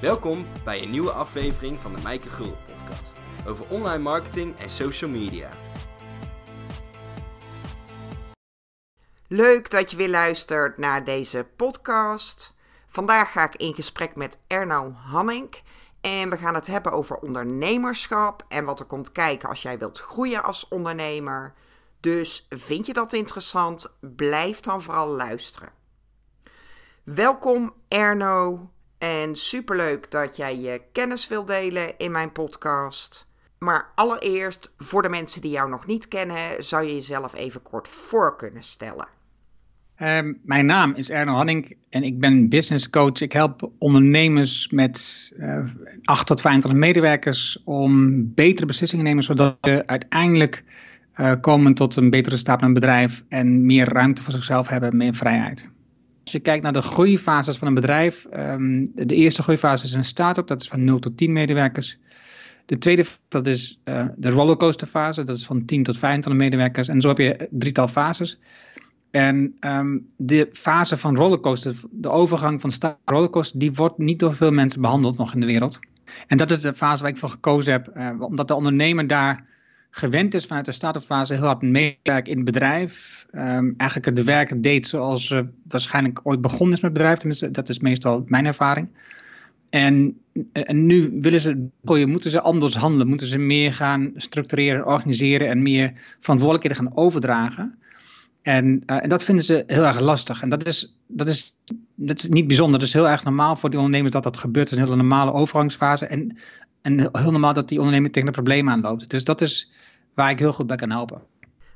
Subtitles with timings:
[0.00, 3.12] Welkom bij een nieuwe aflevering van de Mijke Gul podcast
[3.46, 5.48] over online marketing en social media.
[9.26, 12.56] Leuk dat je weer luistert naar deze podcast.
[12.86, 15.62] Vandaag ga ik in gesprek met Erno Hannink
[16.00, 19.98] en we gaan het hebben over ondernemerschap en wat er komt kijken als jij wilt
[19.98, 21.54] groeien als ondernemer.
[22.00, 23.96] Dus vind je dat interessant?
[24.00, 25.72] Blijf dan vooral luisteren.
[27.02, 33.26] Welkom Erno en superleuk dat jij je kennis wilt delen in mijn podcast.
[33.58, 37.88] Maar allereerst, voor de mensen die jou nog niet kennen, zou je jezelf even kort
[37.88, 39.08] voor kunnen stellen.
[39.98, 43.20] Uh, mijn naam is Erno Hanning en ik ben business coach.
[43.20, 45.64] Ik help ondernemers met uh,
[46.04, 50.64] 8 tot 25 medewerkers om betere beslissingen te nemen, zodat ze uiteindelijk
[51.16, 54.96] uh, komen tot een betere staat met een bedrijf en meer ruimte voor zichzelf hebben,
[54.96, 55.68] meer vrijheid.
[56.22, 60.04] Als je kijkt naar de groeifases van een bedrijf, um, de eerste groeifase is een
[60.04, 61.98] start-up, dat is van 0 tot 10 medewerkers.
[62.66, 66.88] De tweede, dat is uh, de rollercoasterfase, dat is van 10 tot 25 medewerkers.
[66.88, 68.38] En zo heb je drietal fases.
[69.10, 74.34] En um, de fase van rollercoaster, de overgang van start rollercoaster, die wordt niet door
[74.34, 75.78] veel mensen behandeld nog in de wereld.
[76.26, 79.46] En dat is de fase waar ik voor gekozen heb, uh, omdat de ondernemer daar
[79.90, 83.19] gewend is vanuit de start-up fase heel hard meewerken in het bedrijf.
[83.32, 87.18] Um, eigenlijk het werk deed zoals ze waarschijnlijk ooit begonnen is met bedrijf.
[87.18, 88.88] Tenminste, dat is meestal mijn ervaring.
[89.70, 90.20] En,
[90.52, 91.68] en nu willen ze,
[92.06, 93.08] moeten ze anders handelen.
[93.08, 97.78] Moeten ze meer gaan structureren, organiseren en meer verantwoordelijkheden gaan overdragen.
[98.42, 100.42] En, uh, en dat vinden ze heel erg lastig.
[100.42, 101.56] En dat is, dat, is,
[101.94, 102.78] dat is niet bijzonder.
[102.78, 104.70] Dat is heel erg normaal voor die ondernemers dat dat gebeurt.
[104.70, 106.06] Het is een hele normale overgangsfase.
[106.06, 106.36] En,
[106.82, 109.10] en heel normaal dat die ondernemer tegen een probleem aanloopt.
[109.10, 109.72] Dus dat is
[110.14, 111.22] waar ik heel goed bij kan helpen.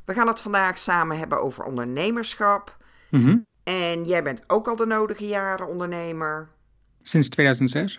[0.05, 2.77] We gaan het vandaag samen hebben over ondernemerschap.
[3.11, 3.47] Mm -hmm.
[3.63, 6.49] En jij bent ook al de nodige jaren ondernemer.
[7.03, 7.99] Sinds 2006.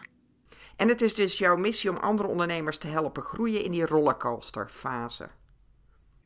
[0.76, 5.28] En het is dus jouw missie om andere ondernemers te helpen groeien in die rollercoasterfase.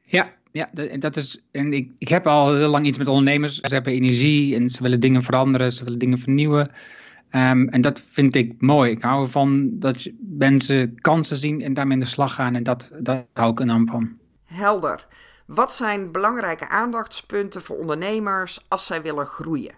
[0.02, 1.42] Ja, ja, dat is.
[1.52, 3.56] En ik, ik heb al heel lang iets met ondernemers.
[3.60, 6.72] Ze hebben energie en ze willen dingen veranderen, ze willen dingen vernieuwen.
[7.32, 8.92] Um, en dat vind ik mooi.
[8.92, 12.56] Ik hou ervan dat mensen kansen zien en daarmee in de slag gaan.
[12.56, 14.18] En dat, dat hou ik enorm van.
[14.46, 15.08] Helder.
[15.50, 19.74] Wat zijn belangrijke aandachtspunten voor ondernemers als zij willen groeien?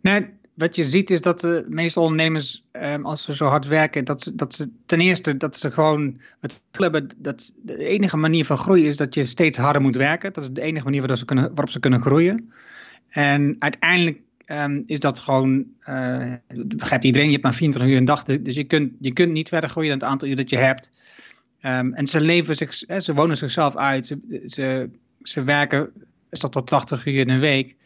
[0.00, 4.04] Nou, wat je ziet is dat de meeste ondernemers, um, als ze zo hard werken,
[4.04, 8.58] dat ze, dat ten eerste dat ze gewoon het hebben dat de enige manier van
[8.58, 10.32] groeien is dat je steeds harder moet werken.
[10.32, 12.52] Dat is de enige manier waarop ze kunnen, waarop ze kunnen groeien.
[13.08, 16.32] En uiteindelijk um, is dat gewoon, uh,
[16.66, 19.48] begrijpt iedereen, je hebt maar 24 uur een dag, dus je kunt, je kunt niet
[19.48, 20.90] verder groeien dan het aantal uur dat je hebt.
[21.66, 24.90] Um, en ze leven zich, ze wonen zichzelf uit, ze, ze,
[25.22, 25.92] ze werken
[26.30, 27.76] tot tot 80 uur in een week.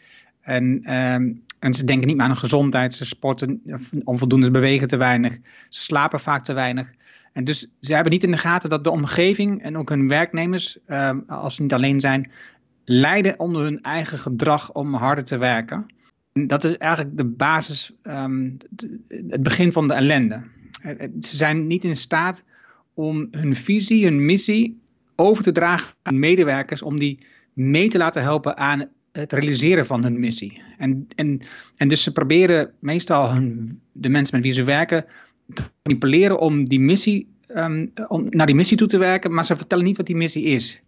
[0.40, 0.64] En,
[0.94, 3.62] um, en ze denken niet meer aan hun gezondheid, ze sporten
[4.04, 5.38] onvoldoende, ze bewegen te weinig,
[5.68, 6.90] ze slapen vaak te weinig.
[7.32, 10.78] En dus ze hebben niet in de gaten dat de omgeving en ook hun werknemers,
[10.86, 12.30] um, als ze niet alleen zijn,
[12.84, 15.86] lijden onder hun eigen gedrag om harder te werken.
[16.32, 17.92] En dat is eigenlijk de basis,
[19.08, 20.42] het begin van de ellende.
[21.20, 22.44] Ze zijn niet in staat
[22.96, 24.80] om hun visie, hun missie
[25.16, 27.18] over te dragen aan medewerkers, om die
[27.52, 30.62] mee te laten helpen aan het realiseren van hun missie.
[30.78, 31.40] En, en,
[31.76, 35.04] en dus ze proberen meestal hun, de mensen met wie ze werken
[35.54, 39.56] te manipuleren om die missie, um, om naar die missie toe te werken, maar ze
[39.56, 40.80] vertellen niet wat die missie is.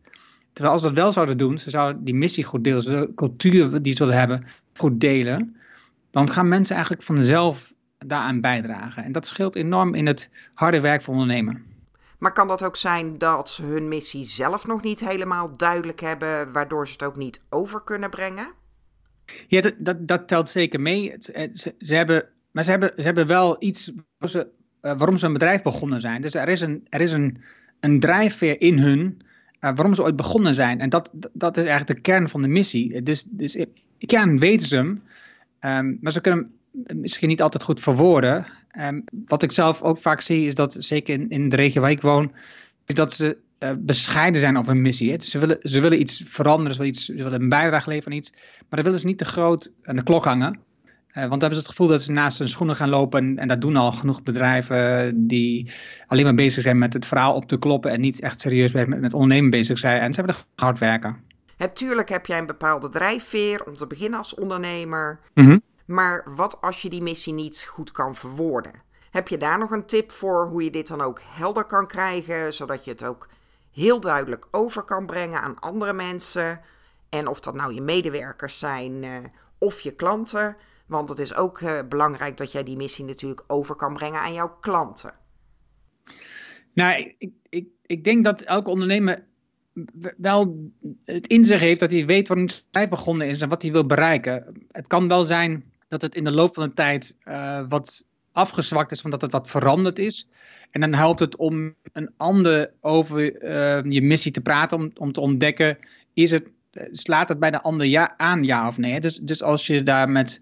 [0.53, 3.83] Terwijl als ze dat wel zouden doen, ze zouden die missie goed delen, de cultuur
[3.83, 4.45] die ze willen hebben,
[4.75, 5.57] goed delen,
[6.11, 9.05] dan gaan mensen eigenlijk vanzelf daaraan bijdragen.
[9.05, 11.68] En dat scheelt enorm in het harde werk van ondernemen.
[12.19, 16.53] Maar kan dat ook zijn dat ze hun missie zelf nog niet helemaal duidelijk hebben,
[16.53, 18.53] waardoor ze het ook niet over kunnen brengen?
[19.47, 21.15] Ja, dat, dat, dat telt zeker mee.
[21.19, 24.49] Ze, ze, hebben, maar ze hebben, ze hebben wel iets waarom ze,
[24.83, 26.23] uh, waarom ze een bedrijf begonnen zijn.
[26.23, 27.37] Dus er is een, er is een,
[27.81, 29.21] een drijfveer in hun
[29.61, 30.81] uh, waarom ze ooit begonnen zijn.
[30.81, 33.03] En dat, dat is eigenlijk de kern van de missie.
[33.03, 33.57] Dus, dus
[33.99, 35.03] kern weten ze hem,
[35.61, 36.53] um, maar ze kunnen
[36.95, 38.47] misschien niet altijd goed verwoorden.
[38.81, 41.91] Um, wat ik zelf ook vaak zie is dat, zeker in, in de regio waar
[41.91, 42.33] ik woon,
[42.87, 45.11] is dat ze uh, bescheiden zijn over hun missie.
[45.11, 45.17] Hè?
[45.17, 48.13] Dus ze, willen, ze willen iets veranderen, ze willen, iets, ze willen een bijdrage leveren
[48.13, 50.67] aan iets, maar dan willen ze niet te groot aan de klok hangen.
[51.09, 53.21] Uh, want dan hebben ze het gevoel dat ze naast hun schoenen gaan lopen.
[53.21, 55.71] En, en dat doen al genoeg bedrijven die
[56.07, 57.91] alleen maar bezig zijn met het verhaal op te kloppen.
[57.91, 60.01] En niet echt serieus met, met ondernemen bezig zijn.
[60.01, 61.17] En ze hebben er hard werken.
[61.59, 65.19] Natuurlijk heb jij een bepaalde drijfveer om te beginnen als ondernemer.
[65.35, 65.63] Mm -hmm.
[65.89, 68.83] Maar wat als je die missie niet goed kan verwoorden?
[69.11, 72.55] Heb je daar nog een tip voor hoe je dit dan ook helder kan krijgen,
[72.55, 73.29] zodat je het ook
[73.73, 76.61] heel duidelijk over kan brengen aan andere mensen?
[77.09, 79.17] En of dat nou je medewerkers zijn uh,
[79.59, 80.57] of je klanten.
[80.87, 84.33] Want het is ook uh, belangrijk dat jij die missie natuurlijk over kan brengen aan
[84.33, 85.15] jouw klanten.
[86.73, 89.27] Nou, ik, ik, ik denk dat elke ondernemer
[90.17, 90.71] wel
[91.05, 93.87] het in zich heeft dat hij weet waarom hij begonnen is en wat hij wil
[93.87, 94.67] bereiken.
[94.71, 98.93] Het kan wel zijn dat het in de loop van de tijd uh, wat afgezwakt
[98.93, 100.29] is, van dat het wat veranderd is.
[100.71, 105.13] En dan helpt het om een ander over uh, je missie te praten, om, om
[105.13, 105.79] te ontdekken,
[106.15, 106.45] is het,
[106.93, 109.01] slaat het bij de ander ja, aan, ja of nee.
[109.01, 110.41] Dus, dus als je daar met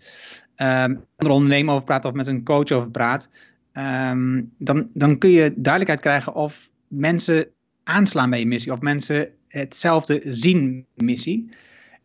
[0.57, 3.29] een andere ondernemer over praat of met een coach over praat,
[3.73, 7.49] um, dan, dan kun je duidelijkheid krijgen of mensen
[7.85, 11.51] aanslaan bij je missie, of mensen hetzelfde zien missie.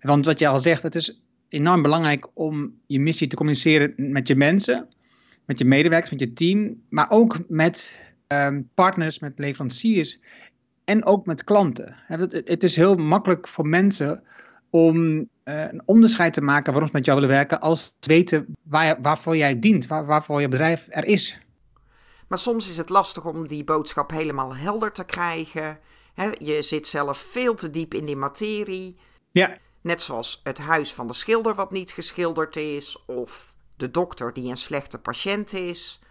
[0.02, 1.21] Want wat je al zegt, het is
[1.52, 4.88] enorm belangrijk om je missie te communiceren met je mensen,
[5.46, 10.20] met je medewerkers, met je team, maar ook met um, partners, met leveranciers
[10.84, 11.96] en ook met klanten.
[12.06, 14.24] Het, is heel makkelijk voor mensen
[14.70, 18.46] om uh, een onderscheid te maken waarom ze met jou willen werken, als ze weten
[18.64, 21.40] waar, waarvoor jij dient, waar, waarvoor je bedrijf er is.
[22.28, 25.80] Maar soms is het lastig om die boodschap helemaal helder te krijgen.
[26.38, 28.98] je zit zelf veel te diep in die materie.
[29.32, 29.58] Ja.
[29.82, 34.50] Net zoals het huis van de schilder wat niet geschilderd is, of de dokter die
[34.50, 36.02] een slechte patiënt is.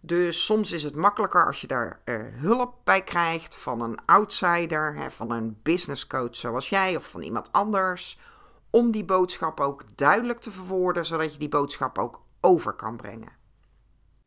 [0.00, 4.96] Dus soms is het makkelijker als je daar uh, hulp bij krijgt van een outsider,
[4.96, 8.18] hè, van een business coach zoals jij of van iemand anders,
[8.70, 13.32] om die boodschap ook duidelijk te verwoorden, zodat je die boodschap ook over kan brengen.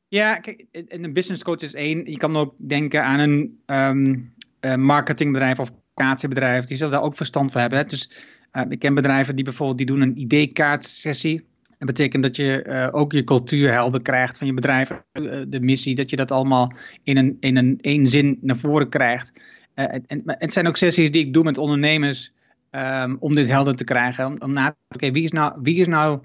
[0.07, 2.06] Ja, kijk, een business coach is één.
[2.06, 6.65] Je kan ook denken aan een um, marketingbedrijf of communicatiebedrijf.
[6.65, 7.80] Die zullen daar ook verstand van hebben.
[7.80, 7.86] Hè?
[7.86, 8.25] Dus
[8.69, 11.46] ik ken bedrijven die bijvoorbeeld die doen een ID-kaartsessie.
[11.78, 15.60] Dat betekent dat je uh, ook je cultuur helder krijgt van je bedrijf, uh, de
[15.60, 16.72] missie, dat je dat allemaal
[17.04, 19.34] in een, in een één zin naar voren krijgt.
[19.74, 22.34] En, het zijn ook sessies die ik doe met ondernemers
[22.72, 24.25] um, om dit helder te krijgen.
[24.25, 26.19] Om, om na te oké, wie is nou, wie is nou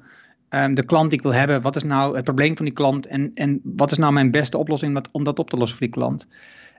[0.48, 1.62] um, de klant die ik wil hebben?
[1.62, 3.06] Wat is nou het probleem van die klant?
[3.06, 5.96] En, en wat is nou mijn beste oplossing om dat op te lossen voor die
[5.96, 6.26] klant?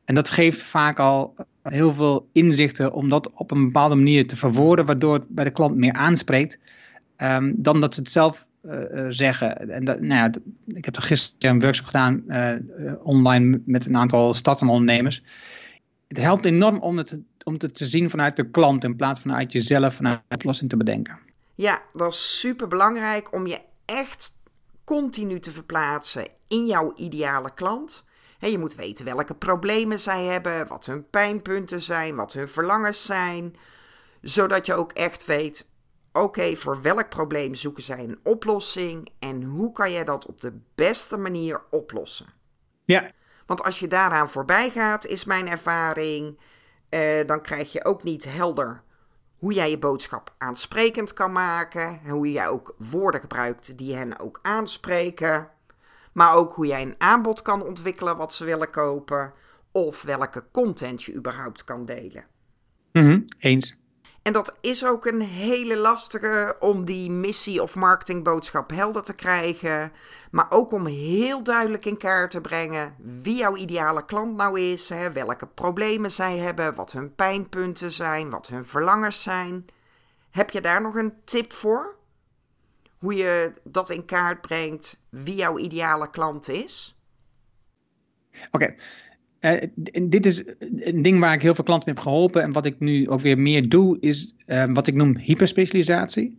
[0.06, 4.36] En dat geeft vaak al heel veel inzichten om dat op een bepaalde manier te
[4.36, 6.60] verwoorden, waardoor het bij de klant meer aanspreekt,
[7.18, 9.70] um, dan dat ze het zelf uh, zeggen.
[9.70, 10.32] En dat, nou ja,
[10.76, 12.56] ik heb er gisteren een workshop gedaan uh,
[13.04, 15.24] online met een aantal stadsondernemers.
[16.08, 19.32] Het helpt enorm om het, om het te zien vanuit de klant in plaats van
[19.32, 21.20] vanuit jezelf, vanuit de oplossing te bedenken.
[21.56, 24.36] Ja, dat is super belangrijk om je echt
[24.84, 28.04] continu te verplaatsen in jouw ideale klant.
[28.50, 33.56] Je moet weten welke problemen zij hebben, wat hun pijnpunten zijn, wat hun verlangens zijn.
[34.22, 35.70] Zodat je ook echt weet,
[36.12, 40.60] oké, voor welk probleem zoeken zij een oplossing en hoe kan jij dat op de
[40.76, 42.28] beste manier oplossen?
[42.86, 43.12] Ja.
[43.46, 46.40] Want als je daaraan voorbij gaat, is mijn ervaring,
[46.90, 48.84] eh, dan krijg je ook niet helder
[49.42, 52.00] hoe jij je boodschap aansprekend kan maken.
[52.04, 55.50] En hoe jij ook woorden gebruikt die hen ook aanspreken.
[56.14, 59.34] Maar ook hoe jij een aanbod kan ontwikkelen wat ze willen kopen.
[59.72, 62.26] Of welke content je überhaupt kan delen.
[62.92, 63.80] Mm Eens.
[64.22, 69.92] En dat is ook een hele lastige om die missie of marketingboodschap helder te krijgen.
[70.32, 74.90] Maar ook om heel duidelijk in kaart te brengen wie jouw ideale klant nou is.
[74.90, 79.66] Hè, welke problemen zij hebben, wat hun pijnpunten zijn, wat hun verlangens zijn.
[80.32, 81.96] Heb je daar nog een tip voor?
[83.02, 86.98] Hoe je dat in kaart brengt, wie jouw ideale klant is?
[88.52, 88.76] Oké,
[89.40, 89.62] uh,
[90.10, 92.42] dit is een ding waar ik heel veel klanten mee heb geholpen.
[92.44, 96.38] En wat ik nu ook weer meer doe, is uh, wat ik noem hyperspecialisatie.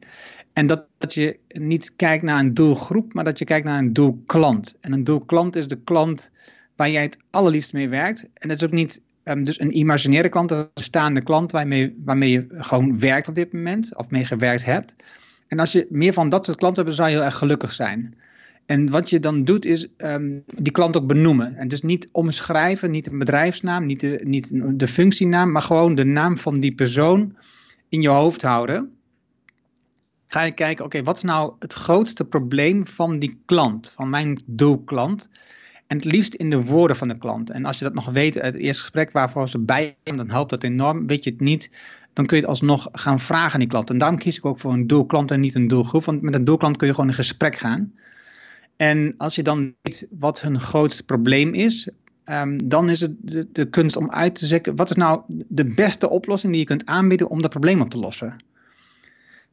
[0.52, 3.92] En dat, dat je niet kijkt naar een doelgroep, maar dat je kijkt naar een
[3.92, 4.76] doelklant.
[4.81, 6.31] En een doelklant is de klant
[6.76, 8.26] waar jij het allerliefst mee werkt.
[8.35, 11.52] En dat is ook niet um, dus een imaginaire klant, dat is een staande klant
[11.52, 14.95] waarmee, waarmee je gewoon werkt op dit moment, of mee gewerkt hebt.
[15.52, 17.73] En als je meer van dat soort klanten hebt, dan zou je heel erg gelukkig
[17.73, 18.14] zijn.
[18.66, 21.56] En wat je dan doet is um, die klant ook benoemen.
[21.56, 26.04] En dus niet omschrijven, niet een bedrijfsnaam, niet de, niet de functienaam, maar gewoon de
[26.04, 27.37] naam van die persoon
[27.88, 28.97] in je hoofd houden.
[30.26, 34.42] Ga je kijken, oké, wat is nou het grootste probleem van die klant, van mijn
[34.47, 35.28] doelklant?
[35.92, 37.50] En het liefst in de woorden van de klant.
[37.50, 40.30] En als je dat nog weet uit het eerste gesprek waarvoor ze bij zijn, dan
[40.30, 41.06] helpt dat enorm.
[41.06, 41.70] Weet je het niet,
[42.12, 43.90] dan kun je het alsnog gaan vragen aan die klant.
[43.90, 46.04] En daarom kies ik ook voor een doelklant en niet een doelgroep.
[46.04, 47.92] Want met een doelklant kun je gewoon in gesprek gaan.
[48.76, 51.88] En als je dan weet wat hun grootste probleem is,
[52.25, 53.14] um, dan is het
[53.52, 56.87] de, kunst om uit te zeggen, wat is nou de beste oplossing die je kunt
[56.87, 58.37] aanbieden om dat probleem op te lossen?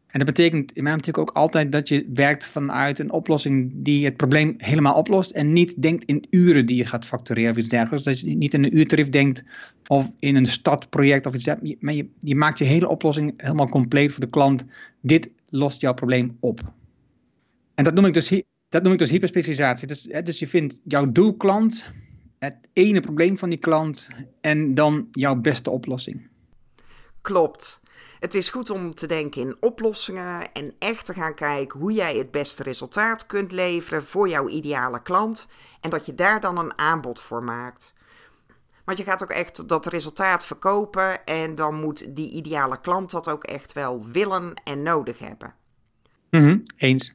[0.09, 4.05] En dat betekent in mij natuurlijk ook altijd dat je werkt vanuit een oplossing die
[4.05, 7.67] het probleem helemaal oplost en niet denkt in uren die je gaat factureren of iets
[7.67, 8.05] dergelijks.
[8.05, 9.43] Dat je niet in een uurtarief denkt
[9.87, 11.81] of in een startproject of iets dergelijks.
[11.81, 14.65] Maar je, je maakt je hele oplossing helemaal compleet voor de klant.
[15.01, 16.73] Dit lost jouw probleem op.
[17.75, 19.87] En dat noem ik dus, dat noem ik dus hyperspecialisatie.
[19.87, 21.83] Dus, hè, dus je vindt jouw doelklant,
[22.39, 24.09] het ene probleem van die klant
[24.41, 26.27] en dan jouw beste oplossing.
[27.21, 27.78] Klopt.
[28.19, 32.15] Het is goed om te denken in oplossingen en echt te gaan kijken hoe jij
[32.15, 35.47] het beste resultaat kunt leveren voor jouw ideale klant
[35.81, 37.93] en dat je daar dan een aanbod voor maakt.
[38.85, 43.29] Want je gaat ook echt dat resultaat verkopen en dan moet die ideale klant dat
[43.29, 45.53] ook echt wel willen en nodig hebben.
[46.29, 47.13] Mm Eens.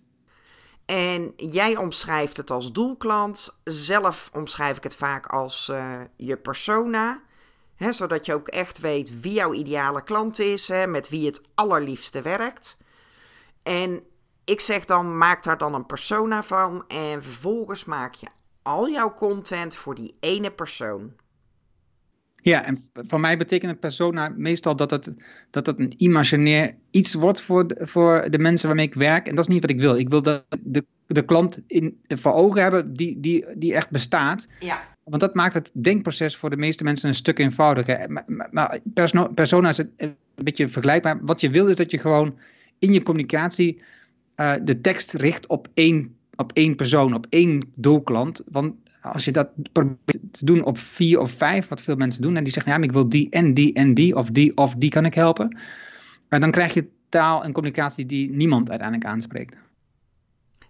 [0.85, 3.57] En jij omschrijft het als doelklant.
[3.65, 7.23] Zelf omschrijf ik het vaak als uh, je persona.
[7.93, 12.23] Zodat je ook echt weet wie jouw ideale klant is, hè, met wie het allerliefste
[12.23, 12.76] werkt.
[13.62, 14.03] En
[14.45, 18.26] ik zeg dan, maak daar dan een persona van en vervolgens maak je
[18.62, 21.12] al jouw content voor die ene persoon.
[22.37, 25.14] Ja, en voor mij betekent een persona meestal dat het,
[25.50, 29.29] dat het een imaginair iets wordt voor de, voor de mensen waarmee ik werk.
[29.29, 29.97] En dat is niet wat ik wil.
[29.97, 34.49] Ik wil dat de, de klant in, voor ogen hebben die, die, die echt bestaat.
[34.61, 34.94] Ja.
[35.05, 38.11] Want dat maakt het denkproces voor de meeste mensen een stuk eenvoudiger.
[38.11, 38.79] Maar, maar
[39.35, 41.25] persona is een beetje vergelijkbaar.
[41.25, 42.39] Wat je wil is dat je gewoon
[42.79, 43.83] in je communicatie
[44.37, 48.43] uh, de tekst richt op één, op één persoon, op één doelklant.
[48.51, 52.37] Want als je dat probeert te doen op vier of vijf, wat veel mensen doen,
[52.37, 54.75] en die zeggen, ja, maar ik wil die en die en die, of die of
[54.75, 55.59] die kan ik helpen.
[56.29, 59.57] Maar dan krijg je taal en communicatie die niemand uiteindelijk aanspreekt.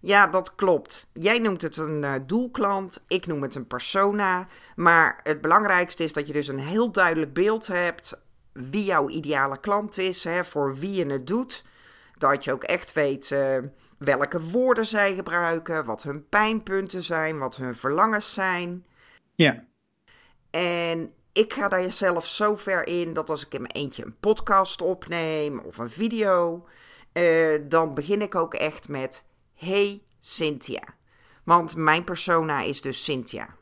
[0.05, 1.09] Ja, dat klopt.
[1.13, 4.47] Jij noemt het een uh, doelklant, ik noem het een persona.
[4.77, 9.61] Maar het belangrijkste is dat je dus een heel duidelijk beeld hebt wie jouw ideale
[9.61, 11.65] klant is, hè, voor wie je het doet.
[12.19, 13.59] Dat je ook echt weet uh,
[13.99, 18.87] welke woorden zij gebruiken, wat hun pijnpunten zijn, wat hun verlangens zijn.
[19.35, 19.65] Ja.
[20.51, 24.19] En ik ga daar zelf zo ver in dat als ik in mijn eentje een
[24.21, 26.67] podcast opneem of een video,
[27.13, 29.25] uh, dan begin ik ook echt met
[29.65, 30.83] Hey Cynthia.
[31.45, 33.57] Want mijn persona is dus Cynthia.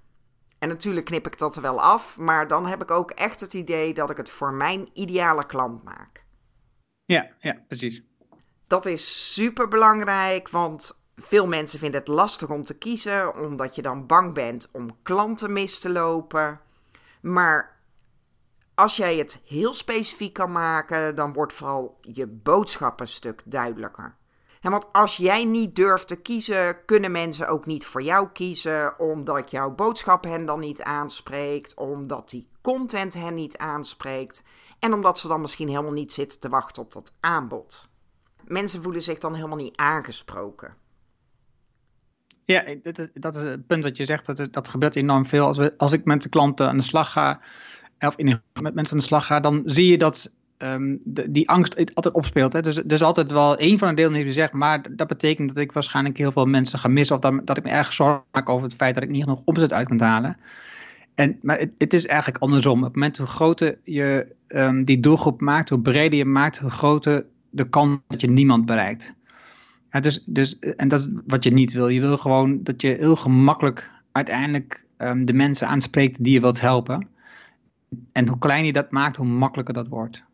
[0.59, 3.55] En natuurlijk knip ik dat er wel af, maar dan heb ik ook echt het
[3.55, 6.25] idee dat ik het voor mijn ideale klant maak.
[7.05, 8.03] Ja, ja, precies.
[8.67, 13.83] Dat is super belangrijk, want veel mensen vinden het lastig om te kiezen, omdat je
[13.83, 16.61] dan bang bent om klanten mis te lopen.
[17.21, 17.81] Maar
[18.75, 24.17] als jij het heel specifiek kan maken, dan wordt vooral je boodschap een stuk duidelijker.
[24.71, 29.51] Want als jij niet durft te kiezen, kunnen mensen ook niet voor jou kiezen, omdat
[29.51, 34.43] jouw boodschap hen dan niet aanspreekt, omdat die content hen niet aanspreekt
[34.79, 37.89] en omdat ze dan misschien helemaal niet zitten te wachten op dat aanbod.
[38.45, 40.75] Mensen voelen zich dan helemaal niet aangesproken.
[42.45, 44.27] Ja, dat is, dat is het punt wat je zegt.
[44.27, 45.47] Dat, dat gebeurt enorm veel.
[45.47, 47.41] Als, we, als ik met de klanten aan de slag ga,
[47.99, 50.35] of in, met mensen aan de slag ga, dan zie je dat
[51.05, 52.53] de, die angst altijd opspeelt.
[52.53, 52.61] Hè?
[52.61, 55.65] Dus er is altijd wel één van de deelnemers die zegt, maar dat betekent dat
[55.65, 57.17] ik waarschijnlijk heel veel mensen ga missen.
[57.17, 59.43] Of dat, dat ik me erg zorgen maak over het feit dat ik niet genoeg
[59.45, 60.37] omzet uit kan halen.
[61.15, 62.79] En, maar het, is eigenlijk andersom.
[62.79, 66.71] Op het moment hoe groter je um, die doelgroep maakt, hoe breder je maakt, hoe
[66.71, 69.13] groter de kans dat je niemand bereikt.
[70.01, 71.89] Dus, dus, en dat is wat je niet wil.
[71.89, 76.61] Je wil gewoon dat je heel gemakkelijk uiteindelijk um, de mensen aanspreekt die je wilt
[76.61, 77.09] helpen.
[78.13, 80.25] En hoe kleiner je dat maakt, hoe makkelijker dat wordt.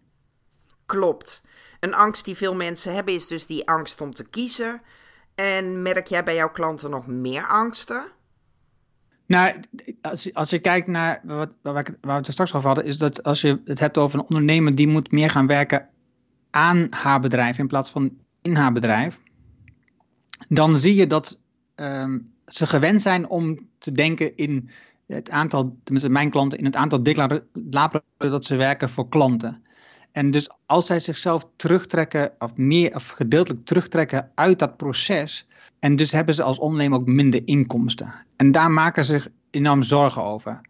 [0.88, 1.42] Klopt.
[1.80, 4.80] Een angst die veel mensen hebben is dus die angst om te kiezen.
[5.34, 8.04] En merk jij bij jouw klanten nog meer angsten?
[9.26, 9.60] Nou,
[10.00, 13.22] als, als je kijkt naar wat, waar, ik, we het straks over hadden, is dat
[13.22, 15.88] als je het hebt over een ondernemer die moet meer gaan werken
[16.50, 19.20] aan haar bedrijf in plaats van in haar bedrijf,
[20.48, 21.38] dan zie je dat
[21.76, 24.70] um, ze gewend zijn om te denken in
[25.06, 29.62] het aantal, tenminste mijn klanten, in het aantal declaratoren dat ze werken voor klanten.
[30.12, 35.46] En dus als zij zichzelf terugtrekken, of meer of gedeeltelijk terugtrekken uit dat proces,
[35.78, 38.14] en dus hebben ze als ondernemer ook minder inkomsten.
[38.36, 40.60] En daar maken ze zich enorm zorgen over.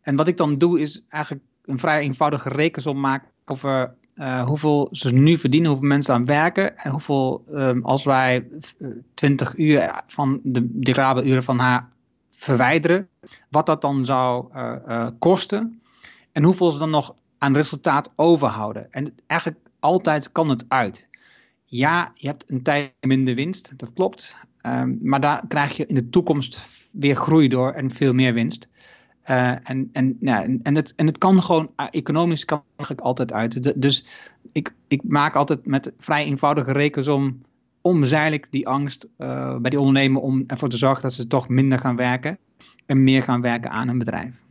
[0.00, 4.88] En wat ik dan doe, is eigenlijk een vrij eenvoudige rekensom maken over uh, hoeveel
[4.90, 8.48] ze nu verdienen, hoeveel mensen aan werken en hoeveel, um, als wij
[9.14, 11.88] 20 uur van de declarabele uren van haar
[12.30, 13.08] verwijderen,
[13.48, 15.82] wat dat dan zou uh, kosten
[16.32, 17.14] en hoeveel ze dan nog
[17.44, 18.90] aan resultaat overhouden.
[18.90, 21.08] En eigenlijk altijd kan het uit.
[21.64, 24.36] Ja, je hebt een tijd minder winst, dat klopt.
[24.66, 28.68] Um, maar daar krijg je in de toekomst weer groei door en veel meer winst.
[29.30, 33.32] Uh, en, en, ja, en, het, en het kan gewoon, uh, economisch kan eigenlijk altijd
[33.32, 33.82] uit.
[33.82, 34.04] Dus
[34.52, 37.40] ik, ik maak altijd met vrij eenvoudige rekensom
[37.80, 41.48] omzeil ik die angst uh, bij die ondernemer om ervoor te zorgen dat ze toch
[41.48, 42.38] minder gaan werken
[42.86, 44.43] en meer gaan werken aan een bedrijf.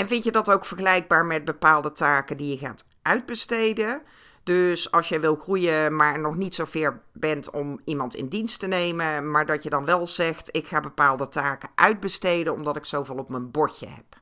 [0.00, 4.02] En vind je dat ook vergelijkbaar met bepaalde taken die je gaat uitbesteden?
[4.42, 8.60] Dus als jij wil groeien, maar nog niet zo ver bent om iemand in dienst
[8.60, 12.84] te nemen, maar dat je dan wel zegt: ik ga bepaalde taken uitbesteden omdat ik
[12.84, 14.20] zoveel op mijn bordje heb.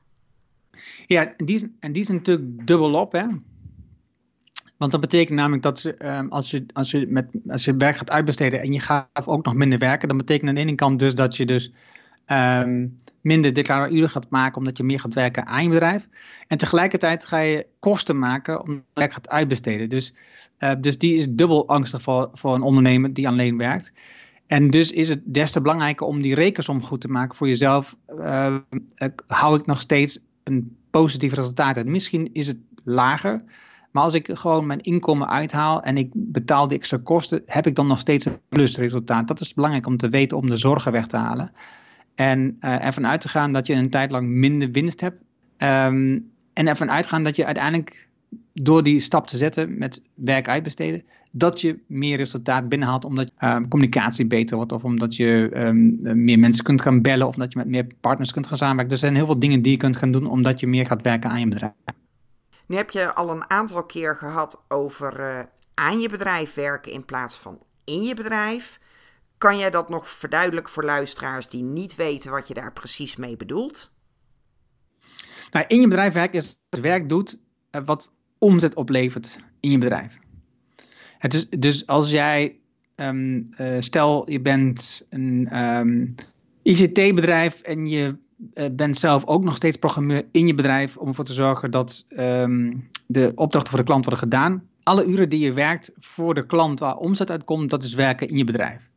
[1.07, 3.25] Ja, en die en die is natuurlijk dubbel op, hè?
[4.77, 8.09] Want dat betekent namelijk dat um, als, je, als, je met, als je werk gaat
[8.09, 11.15] uitbesteden en je gaat ook nog minder werken, dan betekent aan de ene kant dus
[11.15, 11.71] dat je dus
[12.31, 16.07] um, minder declaratieuren gaat maken omdat je meer gaat werken aan je bedrijf.
[16.47, 19.89] En tegelijkertijd ga je kosten maken omdat je gaat uitbesteden.
[19.89, 20.13] Dus,
[20.59, 23.93] uh, dus die is dubbel angstig voor, voor een ondernemer die alleen werkt.
[24.47, 27.97] En dus is het des te belangrijker om die rekensom goed te maken voor jezelf.
[28.07, 28.55] Uh,
[29.27, 31.87] hou ik nog steeds een positief resultaat uit.
[31.87, 33.41] Misschien is het lager,
[33.91, 37.75] maar als ik gewoon mijn inkomen uithaal en ik betaal de extra kosten, heb ik
[37.75, 39.27] dan nog steeds een plusresultaat.
[39.27, 41.51] Dat is belangrijk om te weten om de zorgen weg te halen.
[42.19, 45.21] En uh, ervan uit te gaan dat je een tijd lang minder winst hebt.
[45.57, 48.07] Um, en ervan uitgaan dat je uiteindelijk
[48.53, 53.67] door die stap te zetten met werk uitbesteden, dat je meer resultaat binnenhaalt omdat um,
[53.67, 57.59] communicatie beter wordt of omdat je um, meer mensen kunt gaan bellen of dat je
[57.59, 58.93] met meer partners kunt gaan samenwerken.
[58.93, 61.29] Er zijn heel veel dingen die je kunt gaan doen omdat je meer gaat werken
[61.29, 61.73] aan je bedrijf.
[62.65, 65.39] Nu heb je al een aantal keer gehad over uh,
[65.73, 68.79] aan je bedrijf werken in plaats van in je bedrijf.
[69.39, 73.37] Kan jij dat nog verduidelijken voor luisteraars die niet weten wat je daar precies mee
[73.37, 73.91] bedoelt?
[75.51, 77.37] Nou, in je bedrijf werken is het werk doet
[77.71, 80.19] uh, wat omzet oplevert in je bedrijf.
[81.17, 82.59] Het is, dus als jij,
[82.95, 86.15] um, uh, stel je bent een um,
[86.63, 88.17] ICT-bedrijf en je
[88.53, 92.05] uh, bent zelf ook nog steeds programmeur in je bedrijf om ervoor te zorgen dat
[92.09, 94.67] um, de opdrachten voor de klant worden gedaan.
[94.83, 98.37] Alle uren die je werkt voor de klant waar omzet uitkomt, dat is werken in
[98.37, 98.88] je bedrijf.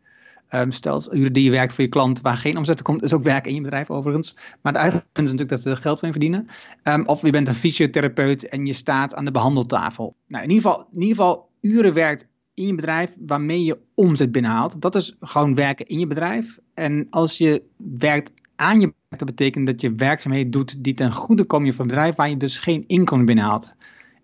[0.55, 3.23] Um, stel, uren die je werkt voor je klant waar geen omzet komt, is ook
[3.23, 4.37] werken in je bedrijf overigens.
[4.63, 6.47] Maar de uitgangspunt is natuurlijk dat ze er geld van verdienen.
[6.85, 10.17] Um, of je bent een fysiotherapeut en je staat aan de behandeltafel.
[10.29, 14.33] Nou, in ieder geval, in ieder geval uren werkt in je bedrijf waarmee je omzet
[14.33, 14.81] binnenhaalt.
[14.81, 16.59] Dat is gewoon werken in je bedrijf.
[16.75, 21.13] En als je werkt aan je bedrijf, dat betekent dat je werkzaamheden doet die ten
[21.13, 23.77] goede komen van het bedrijf, waar je dus geen inkomen binnenhaalt.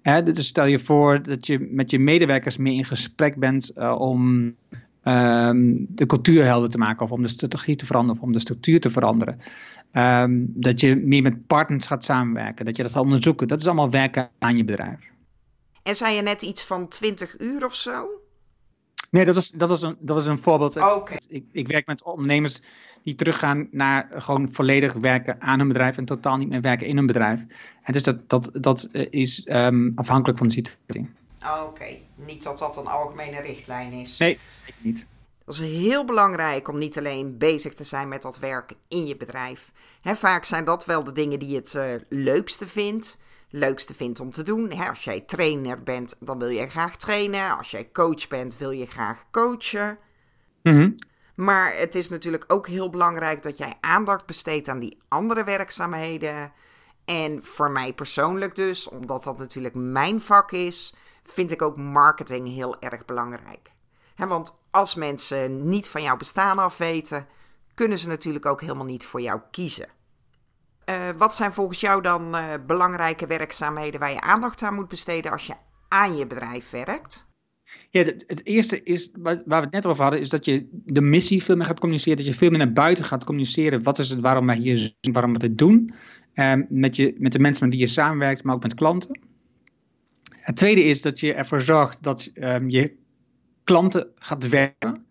[0.03, 3.95] Hè, dus stel je voor dat je met je medewerkers meer in gesprek bent uh,
[3.99, 4.55] om
[5.09, 8.39] um, de cultuur helder te maken, of om de strategie te veranderen, of om de
[8.39, 9.41] structuur te veranderen.
[9.93, 13.49] Um, dat je meer met partners gaat samenwerken, dat je dat gaat onderzoeken.
[13.49, 15.11] Dat is allemaal werken aan je bedrijf.
[15.83, 18.09] En zei je net iets van 20 uur of zo?
[19.11, 20.77] Nee, dat is, dat is, een, dat is een voorbeeld.
[20.77, 21.21] Okay.
[21.29, 22.61] Ik, ik werk met ondernemers
[23.03, 26.97] die teruggaan naar gewoon volledig werken aan hun bedrijf en totaal niet meer werken in
[26.97, 27.45] hun bedrijf.
[27.83, 31.09] En dus dat, dat, dat is um, afhankelijk van de situatie.
[31.43, 32.03] Oké, okay.
[32.15, 34.19] niet dat dat een algemene richtlijn is.
[34.19, 34.39] Nee,
[34.79, 35.07] niet.
[35.45, 39.17] Dat is heel belangrijk om niet alleen bezig te zijn met dat werken in je
[39.17, 39.73] bedrijf.
[40.01, 43.19] He, vaak zijn dat wel de dingen die je het uh, leukste vindt.
[43.51, 44.71] Leukste vindt om te doen.
[44.71, 47.59] He, als jij trainer bent, dan wil je graag trainen.
[47.59, 49.99] Als jij coach bent, wil je graag coachen.
[50.63, 50.95] Mm -hmm.
[51.35, 56.53] Maar het is natuurlijk ook heel belangrijk dat jij aandacht besteedt aan die andere werkzaamheden.
[57.05, 60.95] En voor mij persoonlijk dus, omdat dat natuurlijk mijn vak is,
[61.33, 63.71] vind ik ook marketing heel erg belangrijk.
[64.15, 67.27] He, want als mensen niet van jouw bestaan af weten,
[67.75, 69.89] kunnen ze natuurlijk ook helemaal niet voor jou kiezen.
[70.89, 75.33] Uh, wat zijn volgens jou dan uh, belangrijke werkzaamheden waar je aandacht aan moet besteden
[75.33, 75.55] als je
[75.89, 77.27] aan je bedrijf werkt?
[77.91, 81.01] Ja, het, het eerste is, waar we het net over hadden, is dat je de
[81.01, 82.17] missie veel meer gaat communiceren.
[82.17, 83.83] Dat je veel meer naar buiten gaat communiceren.
[83.83, 85.95] Wat is het waarom wij hier zijn, waarom we dit doen.
[86.35, 89.21] Um, met, je, met de mensen met wie je samenwerkt, maar ook met klanten.
[90.49, 92.97] Het tweede is dat je ervoor zorgt dat um, je
[93.65, 95.07] klanten gaat werken.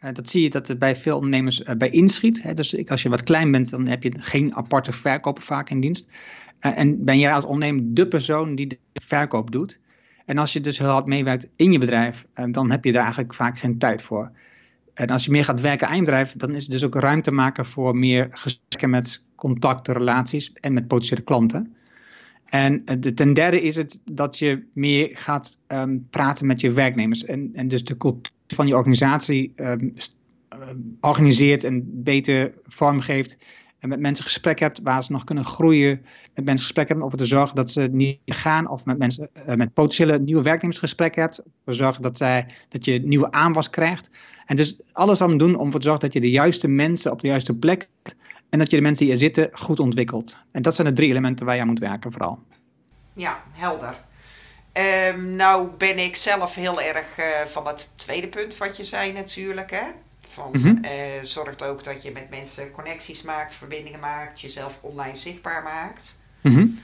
[0.00, 2.42] Uh, dat zie je dat het bij veel ondernemers uh, bij inschiet.
[2.42, 2.54] Hè.
[2.54, 5.80] Dus ik, als je wat klein bent, dan heb je geen aparte verkoper vaak in
[5.80, 6.06] dienst.
[6.60, 9.80] Uh, en ben jij als ondernemer de persoon die de verkoop doet.
[10.26, 13.34] En als je dus heel hard meewerkt in je bedrijf, dan heb je daar eigenlijk
[13.34, 14.30] vaak geen tijd voor.
[14.94, 17.30] En als je meer gaat werken aan je bedrijf, dan is het dus ook ruimte
[17.30, 21.74] maken voor meer gesprekken met contacten, relaties en met potentiële klanten.
[22.44, 27.24] En de, ten derde is het dat je meer gaat um, praten met je werknemers.
[27.24, 29.94] En, en dus de cultuur van je organisatie um,
[31.00, 33.36] organiseert en beter vormgeeft.
[33.78, 36.02] En met mensen gesprek hebt waar ze nog kunnen groeien.
[36.34, 38.68] Met mensen gesprek hebben over te zorgen dat ze niet gaan.
[38.68, 41.42] Of met mensen, uh, met potentiële nieuwe werknemers gesprek hebt.
[41.64, 44.10] Om zorgen dat, zij, dat je nieuwe aanwas krijgt.
[44.46, 47.20] En dus alles aan doen om ervoor te zorgen dat je de juiste mensen op
[47.20, 48.16] de juiste plek hebt.
[48.54, 50.36] En dat je de mensen die er zitten goed ontwikkelt.
[50.52, 52.38] En dat zijn de drie elementen waar je aan moet werken vooral.
[53.12, 53.94] Ja, helder.
[55.12, 59.12] Um, nou ben ik zelf heel erg uh, van het tweede punt wat je zei
[59.12, 59.70] natuurlijk.
[59.70, 59.82] Hè?
[60.20, 60.84] Van, mm -hmm.
[60.84, 60.90] uh,
[61.22, 66.18] zorgt ook dat je met mensen connecties maakt, verbindingen maakt, jezelf online zichtbaar maakt.
[66.40, 66.78] Mm -hmm.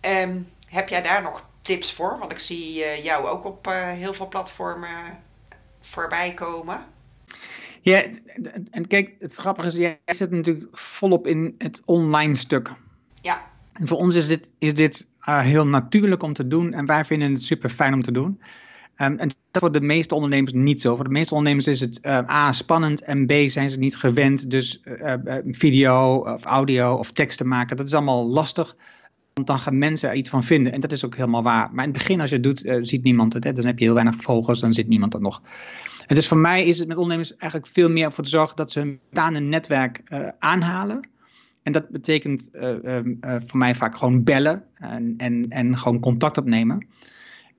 [0.00, 2.18] um, heb jij daar nog tips voor?
[2.18, 5.18] Want ik zie eh, jou ook op eh, heel veel platformen
[5.80, 6.84] voorbij komen.
[7.92, 8.04] Ja,
[8.70, 12.72] en kijk, het grappige is, jij zit natuurlijk volop in het online stuk.
[13.20, 13.40] Ja.
[13.72, 17.32] En voor ons is dit, is dit heel natuurlijk om te doen en wij vinden
[17.32, 18.40] het super fijn om te doen.
[18.96, 20.94] Um, en dat voor de meeste ondernemers niet zo.
[20.94, 24.50] Voor de meeste ondernemers is het uh, A, spannend en B, zijn ze niet gewend.
[24.50, 28.76] Dus uh, video of audio of tekst te maken, dat is allemaal lastig.
[29.34, 30.72] Want dan gaan mensen er iets van vinden.
[30.72, 31.68] En dat is ook helemaal waar.
[31.72, 33.44] Maar in het begin, als je het doet, ziet niemand het.
[33.44, 33.52] Hè?
[33.52, 35.42] Dan heb je heel weinig volgers, dan ziet niemand het nog.
[36.06, 38.72] En dus voor mij is het met ondernemers eigenlijk veel meer voor te zorgen dat
[38.72, 40.02] ze hun bestaande netwerk
[40.38, 41.08] aanhalen.
[41.62, 46.86] En dat betekent um, voor mij vaak gewoon bellen en, en, en gewoon contact opnemen.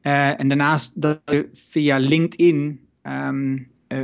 [0.02, 3.50] En daarnaast dat je via LinkedIn uh,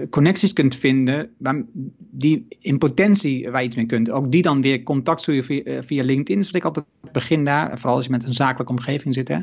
[0.09, 1.63] connecties kunt vinden waar,
[1.97, 4.09] die in potentie waar je iets mee kunt.
[4.09, 6.37] Ook die dan weer contact zoeken via, via LinkedIn.
[6.41, 9.27] Dus ik altijd begin daar, vooral als je met een zakelijke omgeving zit.
[9.27, 9.39] Hè.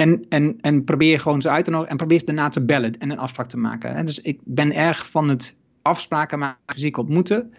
[0.00, 2.98] En, en, en probeer gewoon ze uit te nodigen en probeer ze daarna te bellen
[2.98, 4.06] en een afspraak te maken.
[4.06, 7.52] Dus ik ben erg van het afspraken maken, fysiek ontmoeten.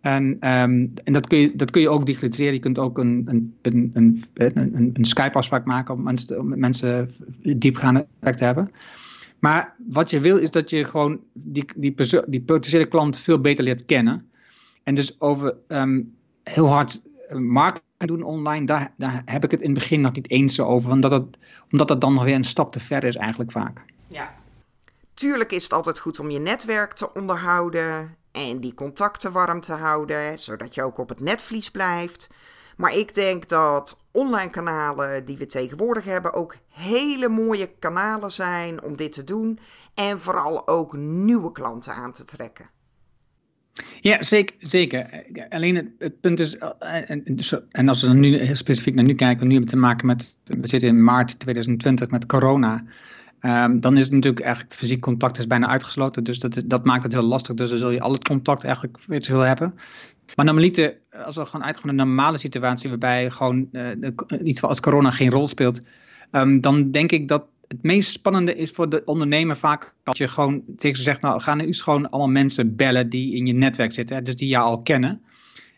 [0.00, 2.52] En, um, en dat, kun je, dat kun je ook digitaliseren.
[2.52, 7.10] Je kunt ook een, een, een, een, een, Skype-afspraak maken om mensen, om met mensen
[7.56, 8.70] diepgaande te hebben.
[9.38, 11.94] Maar wat je wil is dat je gewoon die, die,
[12.26, 14.28] die potentiële klant veel beter leert kennen.
[14.82, 17.02] En dus over um, heel hard
[17.34, 20.90] marketing doen online, daar, daar heb ik het in het begin nog niet eens over.
[20.90, 21.38] Omdat het,
[21.70, 23.82] omdat dat dan nog weer een stap te ver is eigenlijk vaak.
[24.08, 24.34] Ja.
[25.14, 29.72] Tuurlijk is het altijd goed om je netwerk te onderhouden en die contacten warm te
[29.72, 32.28] houden, zodat je ook op het netvlies blijft.
[32.76, 38.82] Maar ik denk dat online kanalen die we tegenwoordig hebben ook hele mooie kanalen zijn
[38.82, 39.58] om dit te doen
[39.94, 42.70] en vooral ook nieuwe klanten aan te trekken.
[44.00, 44.56] Ja, zeker.
[44.58, 45.24] zeker.
[45.48, 47.24] Alleen het, het punt is, eh, en,
[47.70, 50.06] en, als we dan nu heel specifiek naar nu kijken, nu hebben we te maken
[50.06, 52.84] met, we zitten in maart 2020 met corona.
[53.40, 56.24] Um, dan is het natuurlijk eigenlijk het fysiek contact is bijna uitgesloten.
[56.24, 57.54] Dus dat, dat maakt het heel lastig.
[57.54, 59.74] Dus dan zul je al het contact eigenlijk virtueel hebben.
[60.34, 65.10] Maar normaliter, als we gewoon uitgaan naar een normale situatie waarbij gewoon uh, als corona
[65.10, 65.82] geen rol speelt,
[66.32, 70.28] um, dan denk ik dat het meest spannende is voor de ondernemer vaak als je
[70.28, 73.52] gewoon tegen ze zegt, nou ga nu eens gewoon allemaal mensen bellen die in je
[73.52, 75.22] netwerk zitten, hè, dus die jou al kennen.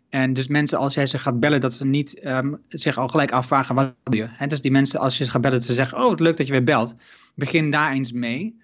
[0.09, 3.33] En dus mensen, als jij ze gaat bellen, dat ze niet um, zich al gelijk
[3.33, 4.27] afvragen wat doe je.
[4.29, 4.47] Hè?
[4.47, 6.65] Dus die mensen, als je ze gaat bellen, ze zeggen, oh, leuk dat je weer
[6.65, 6.95] belt.
[7.35, 8.59] Begin daar eens mee.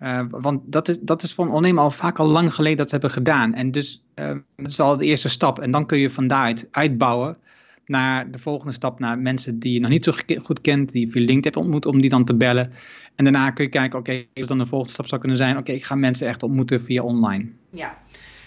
[0.00, 2.86] Uh, want dat is, dat is voor een ondernemer al vaak al lang geleden dat
[2.86, 3.54] ze hebben gedaan.
[3.54, 5.58] En dus uh, dat is al de eerste stap.
[5.58, 7.36] En dan kun je van daaruit uitbouwen
[7.86, 11.12] naar de volgende stap, naar mensen die je nog niet zo goed kent, die je
[11.12, 12.72] via LinkedIn hebt ontmoet, om die dan te bellen.
[13.14, 15.60] En daarna kun je kijken, oké, okay, dan de volgende stap zou kunnen zijn, oké,
[15.60, 17.50] okay, ik ga mensen echt ontmoeten via online.
[17.70, 17.98] Ja,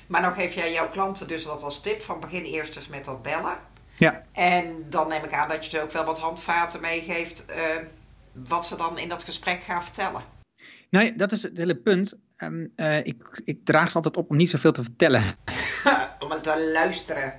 [0.08, 3.06] maar dan geef jij jouw klanten dus dat als tip van begin eerst eens met
[3.06, 3.58] dat bellen.
[3.97, 4.23] Ja.
[4.32, 7.56] En dan neem ik aan dat je ze ook wel wat handvaten meegeeft uh,
[8.47, 10.21] wat ze dan in dat gesprek gaan vertellen.
[10.89, 12.17] Nee, dat is het hele punt.
[12.38, 15.23] Um, uh, ik, ik draag ze altijd op om niet zoveel te vertellen.
[16.23, 17.34] om het te luisteren.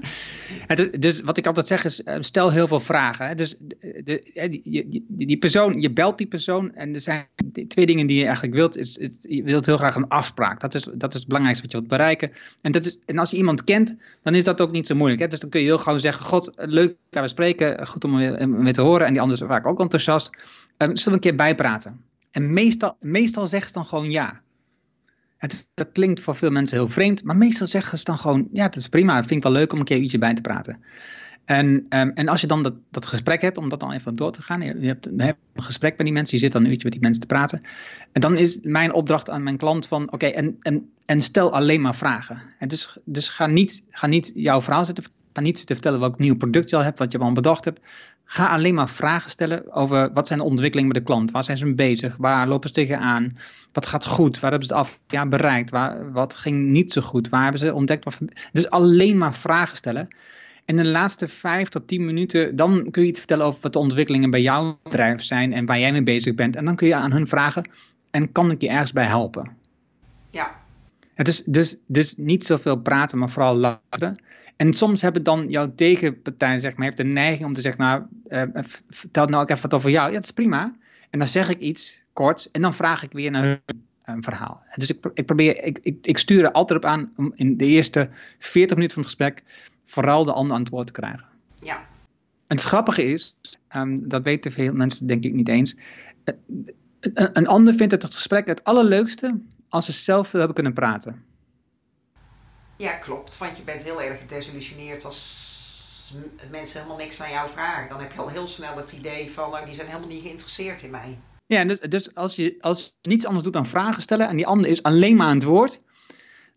[0.98, 3.26] dus wat ik altijd zeg is, stel heel veel vragen.
[3.26, 3.34] Hè.
[3.34, 7.26] Dus de, de, die, die, persoon, je belt die persoon en er zijn
[7.68, 8.76] twee dingen die je eigenlijk wilt.
[8.76, 10.60] Is, is, je wilt heel graag een afspraak.
[10.60, 12.32] Dat is, dat is het belangrijkste wat je wilt bereiken.
[12.60, 15.20] En, dat is, en als je iemand kent, dan is dat ook niet zo moeilijk.
[15.20, 15.28] Hè.
[15.28, 17.86] Dus dan kun je heel gewoon zeggen, god, leuk dat we spreken.
[17.86, 18.16] Goed om
[18.62, 19.06] weer te horen.
[19.06, 20.30] En die anderen zijn vaak ook enthousiast.
[20.78, 22.00] Um, zullen we een keer bijpraten?
[22.30, 24.41] En meestal, meestal zeggen ze dan gewoon ja.
[25.42, 28.64] Het, dat klinkt voor veel mensen heel vreemd, maar meestal zeggen ze dan gewoon: ja,
[28.64, 29.18] dat is prima.
[29.18, 30.82] vind ik wel leuk om een keer ietsje bij te praten.
[31.44, 34.32] En, um, en als je dan dat, dat gesprek hebt, om dat dan even door
[34.32, 36.92] te gaan, je, hebt, een gesprek met die mensen, je zit dan een uurtje met
[36.92, 37.60] die mensen te praten.
[38.12, 41.80] En dan is mijn opdracht aan mijn klant van, oké, en, en, en stel alleen
[41.80, 42.42] maar vragen.
[42.58, 46.18] En dus, dus ga, niet, ga niet jouw verhaal zitten, ga niet zitten vertellen welk
[46.18, 47.80] nieuw product je al hebt, wat je al bedacht hebt.
[48.32, 51.56] Ga alleen maar vragen stellen over wat zijn de ontwikkelingen bij de klant, waar zijn
[51.56, 53.30] ze mee bezig, waar lopen ze tegenaan,
[53.72, 57.00] wat gaat goed, waar hebben ze het af ja, bereikt, waar, wat ging niet zo
[57.00, 58.04] goed, waar hebben ze ontdekt.
[58.04, 58.18] Wat,
[58.52, 60.08] dus alleen maar vragen stellen.
[60.64, 63.72] En in de laatste vijf tot tien minuten, dan kun je iets vertellen over wat
[63.72, 66.56] de ontwikkelingen bij jouw bedrijf zijn en waar jij mee bezig bent.
[66.56, 67.70] En dan kun je aan hun vragen,
[68.10, 69.56] en kan ik je ergens bij helpen?
[70.30, 70.60] Ja.
[71.14, 74.18] Het is dus, dus niet zoveel praten, maar vooral luisteren.
[74.62, 78.02] En soms hebben dan jouw tegenpartij, zeg maar, heeft de neiging om te zeggen, nou,
[78.28, 80.08] uh, vertel nou ook even wat over jou.
[80.08, 80.74] Ja, dat is prima.
[81.10, 83.60] En dan zeg ik iets kort en dan vraag ik weer naar hun
[84.02, 84.62] een verhaal.
[84.74, 87.64] Dus ik, ik probeer, ik, ik, ik stuur er altijd op aan om in de
[87.64, 89.42] eerste 40 minuten van het gesprek
[89.84, 91.24] vooral de ander antwoord te krijgen.
[91.62, 91.76] Ja.
[92.46, 93.36] En het grappige is,
[93.76, 95.76] um, dat weten veel mensen denk ik niet eens,
[96.24, 101.31] een, een ander vindt het, het gesprek het allerleukste als ze zelf hebben kunnen praten.
[102.82, 103.38] Ja, klopt.
[103.38, 106.14] Want je bent heel erg gedesillusioneerd als
[106.50, 109.50] mensen helemaal niks aan jou vragen, dan heb je al heel snel het idee van,
[109.50, 111.18] nou, die zijn helemaal niet geïnteresseerd in mij.
[111.46, 114.46] Ja, dus, dus als, je, als je niets anders doet dan vragen stellen en die
[114.46, 115.80] ander is alleen maar aan het woord,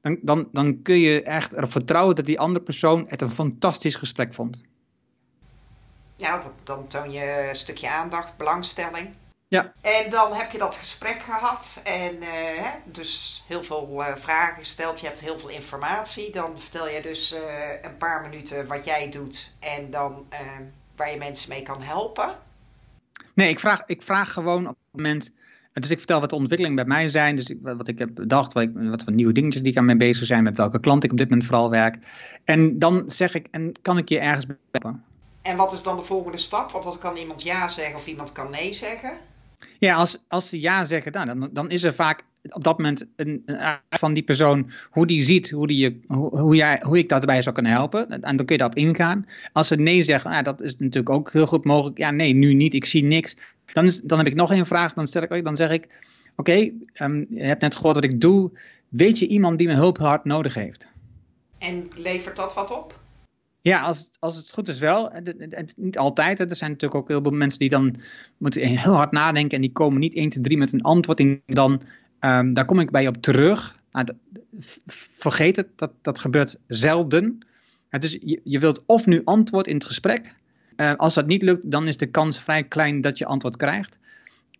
[0.01, 3.95] dan, dan, dan kun je echt erop vertrouwen dat die andere persoon het een fantastisch
[3.95, 4.61] gesprek vond.
[6.15, 9.09] Ja, dat, dan toon je een stukje aandacht, belangstelling.
[9.47, 9.73] Ja.
[9.81, 14.99] En dan heb je dat gesprek gehad en uh, dus heel veel uh, vragen gesteld.
[14.99, 16.31] Je hebt heel veel informatie.
[16.31, 17.39] Dan vertel je dus uh,
[17.81, 20.27] een paar minuten wat jij doet en dan
[20.95, 22.38] waar je mensen mee kan helpen.
[23.34, 25.31] Nee, ik vraag, ik vraag gewoon op het moment.
[25.73, 27.36] Dus ik vertel wat de ontwikkelingen bij mij zijn.
[27.36, 29.86] Dus ik, wat ik heb bedacht, wat, ik, wat voor nieuwe dingetjes die ik aan
[29.86, 30.43] mee bezig zijn.
[30.43, 31.97] Met welke klant ik op dit moment vooral werk.
[32.43, 35.03] En dan zeg ik, en kan ik je ergens helpen?
[35.41, 36.71] En wat is dan de volgende stap?
[36.71, 39.17] Want dan kan iemand ja zeggen of iemand kan nee zeggen.
[39.85, 43.05] Ja, als, als ze ja zeggen, nou, dan, dan is er vaak op dat moment
[43.15, 47.09] een, een van die persoon, hoe die ziet, hoe, die, hoe, hoe, jij, hoe ik
[47.09, 48.09] daarbij zou kunnen helpen.
[48.09, 49.25] En dan kun je daarop ingaan.
[49.53, 51.97] Als ze nee zeggen, nou, dat is natuurlijk ook heel goed mogelijk.
[51.97, 53.35] Ja, nee, nu niet, ik zie niks.
[53.73, 55.87] Dan, dan heb ik nog een vraag, dan, stel ik, dan zeg ik,
[56.35, 56.71] oké,
[57.01, 58.51] um, je hebt net gehoord wat ik doe.
[58.89, 60.87] Weet je iemand die mijn hulp hard nodig heeft?
[61.57, 63.03] En levert dat wat op?
[63.65, 65.12] Ja, als, als het goed is wel.
[65.75, 66.39] niet altijd.
[66.39, 67.95] Er zijn natuurlijk ook heel veel mensen die dan
[68.38, 69.56] moeten heel hard nadenken.
[69.56, 71.19] En die komen niet 1, 2, 3 met een antwoord.
[71.19, 71.82] En dan,
[72.19, 73.82] um, daar kom ik bij op terug.
[73.91, 74.08] Nou,
[74.88, 77.38] vergeet het, dat, dat gebeurt zelden.
[77.89, 80.36] dus je, je wilt of nu antwoord in het gesprek.
[80.78, 83.99] Uh, als dat niet lukt, dan is de kans vrij klein dat je antwoord krijgt.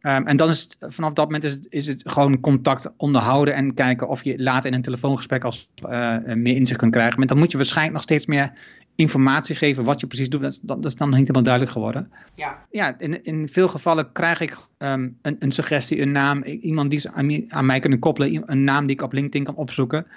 [0.06, 3.56] Um, en dan is het, vanaf dat moment is het, is het, gewoon contact onderhouden
[3.56, 7.18] en kijken of je later in een telefoongesprek als uh, meer inzicht kunt krijgen.
[7.18, 8.52] Maar dan moet je waarschijnlijk nog steeds meer
[8.96, 10.42] informatie geven wat je precies doet.
[10.42, 12.12] Dat, dat is dan niet helemaal duidelijk geworden.
[12.36, 16.90] Ja, ja in, in veel gevallen krijg ik um, een, een, suggestie, een naam, iemand
[16.90, 20.08] die ze aan, aan, mij kunnen koppelen, een naam die ik op LinkedIn kan opzoeken.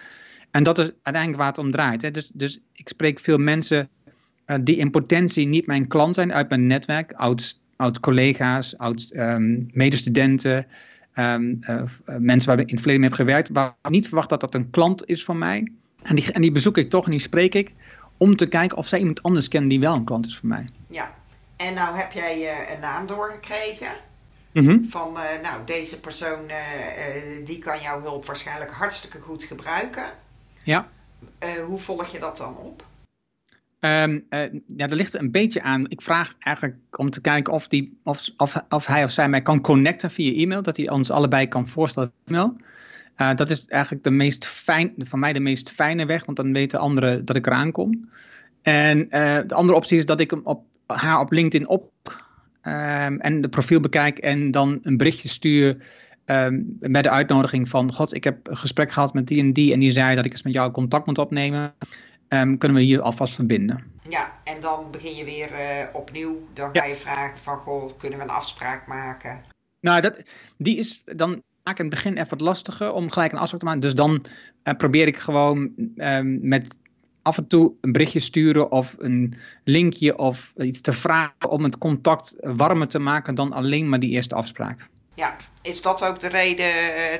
[0.50, 2.02] En dat is uiteindelijk waar het om draait.
[2.02, 2.10] Hè.
[2.10, 3.88] Dus, dus ik spreek veel mensen
[4.46, 9.10] uh, die in potentie niet mijn klant zijn uit mijn netwerk, oud, oud collega's, oud
[9.14, 10.66] um, medestudenten.
[11.14, 11.82] Um, uh,
[12.18, 14.54] mensen waar ik in het verleden mee heb gewerkt, waar ik niet verwacht dat dat
[14.54, 15.72] een klant is van mij.
[16.02, 17.74] En die, en die bezoek ik toch en die spreek ik
[18.16, 20.68] om te kijken of zij iemand anders kennen die wel een klant is voor mij.
[20.86, 21.14] Ja,
[21.56, 23.92] en nou heb jij uh, een naam doorgekregen.
[24.52, 24.84] Mm -hmm.
[24.84, 26.50] Van, uh, nou, deze persoon,
[27.44, 30.04] die kan jouw hulp waarschijnlijk hartstikke goed gebruiken.
[30.62, 30.88] Ja.
[31.66, 32.87] hoe volg je dat dan op?
[33.80, 34.26] Um,
[34.66, 35.84] ja, dat ligt een beetje aan.
[35.88, 39.42] Ik vraag eigenlijk om te kijken of, die, of, of, of hij of zij mij
[39.42, 40.62] kan connecten via e-mail.
[40.62, 42.56] Dat hij ons allebei kan voorstellen via e-mail.
[43.16, 46.52] Uh, dat is eigenlijk de meest fijn, van mij de meest fijne weg, want dan
[46.52, 48.08] weten anderen dat ik eraan kom.
[48.62, 51.92] En uh, de andere optie is dat ik hem op, haar op LinkedIn op
[52.62, 55.76] um, en de profiel bekijk en dan een berichtje stuur
[56.26, 59.72] um, met de uitnodiging van: God, ik heb een gesprek gehad met die en die
[59.72, 61.74] en die zei dat ik eens met jou contact moet opnemen.
[62.28, 63.84] Um, kunnen we hier alvast verbinden?
[64.08, 66.48] Ja, en dan begin je weer uh, opnieuw.
[66.52, 69.44] Dan ga je vragen van: Goh, kunnen we een afspraak maken?
[69.80, 70.22] Nou, dat,
[70.56, 73.80] die is dan in het begin even wat lastiger om gelijk een afspraak te maken.
[73.80, 74.24] Dus dan
[74.64, 76.78] uh, probeer ik gewoon um, met
[77.22, 81.78] af en toe een berichtje sturen of een linkje of iets te vragen om het
[81.78, 84.88] contact warmer te maken dan alleen maar die eerste afspraak.
[85.14, 86.66] Ja, is dat ook de reden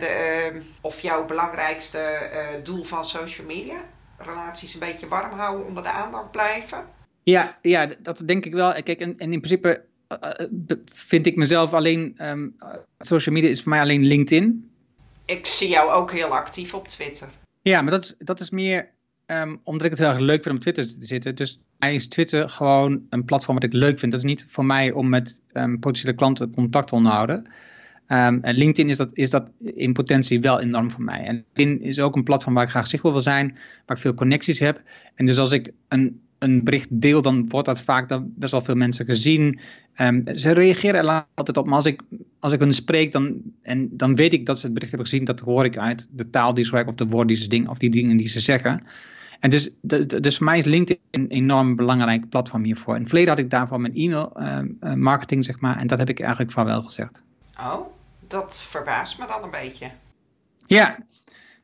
[0.01, 3.77] de, uh, of jouw belangrijkste uh, doel van social media?
[4.19, 6.85] Relaties een beetje warm houden, onder de aandacht blijven?
[7.23, 8.73] Ja, ja dat denk ik wel.
[8.83, 9.85] Kijk, en, en in principe
[10.95, 12.57] vind ik mezelf alleen, um,
[12.99, 14.71] social media is voor mij alleen LinkedIn.
[15.25, 17.29] Ik zie jou ook heel actief op Twitter.
[17.63, 18.91] Ja, maar dat is, dat is meer
[19.27, 21.35] um, omdat ik het heel erg leuk vind om op Twitter te zitten.
[21.35, 24.13] Dus mij is Twitter gewoon een platform wat ik leuk vind.
[24.13, 27.51] Dat is niet voor mij om met um, potentiële klanten contact te onderhouden.
[28.17, 31.25] En LinkedIn is dat, is dat in potentie wel enorm voor mij.
[31.25, 34.15] En LinkedIn is ook een platform waar ik graag zichtbaar wil zijn, waar ik veel
[34.15, 34.83] connecties heb.
[35.15, 38.63] En dus als ik een een bericht deel, dan wordt dat vaak dan best wel
[38.63, 39.59] veel mensen gezien.
[40.01, 42.03] Um, ze reageren er altijd op, maar als ik,
[42.39, 45.25] als ik hen spreek, dan, en dan weet ik dat ze het bericht hebben gezien.
[45.25, 47.69] Dat hoor ik uit de taal die ze gebruiken of de woorden die ze dingen
[47.71, 48.83] of die dingen die ze zeggen.
[49.41, 49.71] En dus,
[50.21, 52.95] dus voor mij is LinkedIn een enorm belangrijk platform hiervoor.
[52.95, 56.09] In het verleden had ik daarvan mijn e-mail uh, marketing, zeg maar, en dat heb
[56.09, 57.23] ik eigenlijk van wel gezegd.
[57.61, 57.81] Oh,
[58.29, 59.91] dat verbaast me dan een beetje.
[60.67, 60.99] Ja,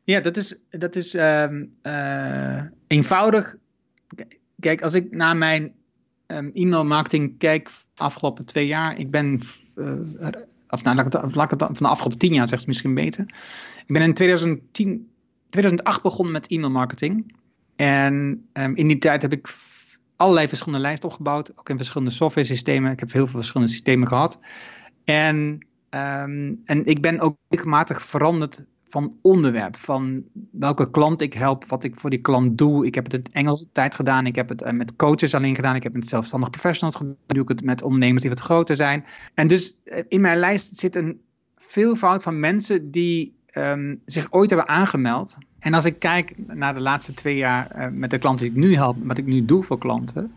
[0.05, 3.57] ja dat is, dat is um, uh, eenvoudig
[4.61, 5.73] kijk, als ik naar mijn
[6.27, 9.41] um, e-mail marketing kijk afgelopen twee jaar, ik ben,
[9.77, 10.29] uh,
[10.69, 13.25] of nou, laat ik, het, het van de afgelopen tien jaar, zegt misschien beter.
[13.87, 15.11] Ik ben in 2010,
[15.51, 17.35] 2008 begonnen met e-mail marketing.
[17.77, 19.55] En um, in die tijd heb ik
[20.17, 22.93] allerlei verschillende lijsten opgebouwd, ook in verschillende software systemen.
[22.93, 24.39] Ik heb heel veel verschillende systemen gehad.
[25.05, 31.65] En, um, en ik ben ook regelmatig veranderd van onderwerp, van welke klant ik help,
[31.67, 32.87] wat ik voor die klant doe.
[32.87, 35.75] Ik heb het in het Engels tijd gedaan, ik heb het met coaches alleen gedaan,
[35.75, 38.77] ik heb het met zelfstandig professionals gedaan, doe ik het met ondernemers die wat groter
[38.77, 39.05] zijn.
[39.35, 39.77] En dus
[40.09, 41.21] in mijn lijst zit een
[41.57, 45.37] veelvoud van mensen die um, zich ooit hebben aangemeld.
[45.59, 48.61] En als ik kijk naar de laatste twee jaar uh, met de klanten die ik
[48.65, 50.33] nu help, wat ik nu doe voor klanten.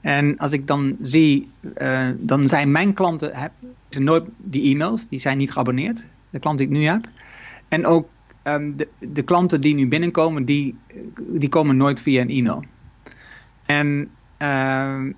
[0.00, 1.50] En als ik dan zie,
[2.18, 3.52] dan zijn mijn klanten,
[4.02, 6.06] nooit die e-mails, die zijn niet geabonneerd.
[6.30, 7.06] De klanten die ik nu heb.
[7.68, 8.08] En ook
[8.42, 10.78] um, de, de klanten die nu binnenkomen, die,
[11.28, 12.64] die komen nooit via een e-mail.
[13.66, 15.12] En uh,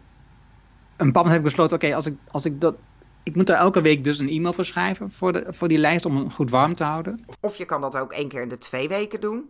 [0.97, 2.77] een paar heb ik besloten, oké, okay, als, ik, als ik dat
[3.29, 6.05] ik moet daar elke week dus een e-mail voor schrijven voor, de, voor die lijst
[6.05, 7.25] om hem goed warm te houden.
[7.41, 9.45] Of je kan dat ook één keer in de twee weken doen.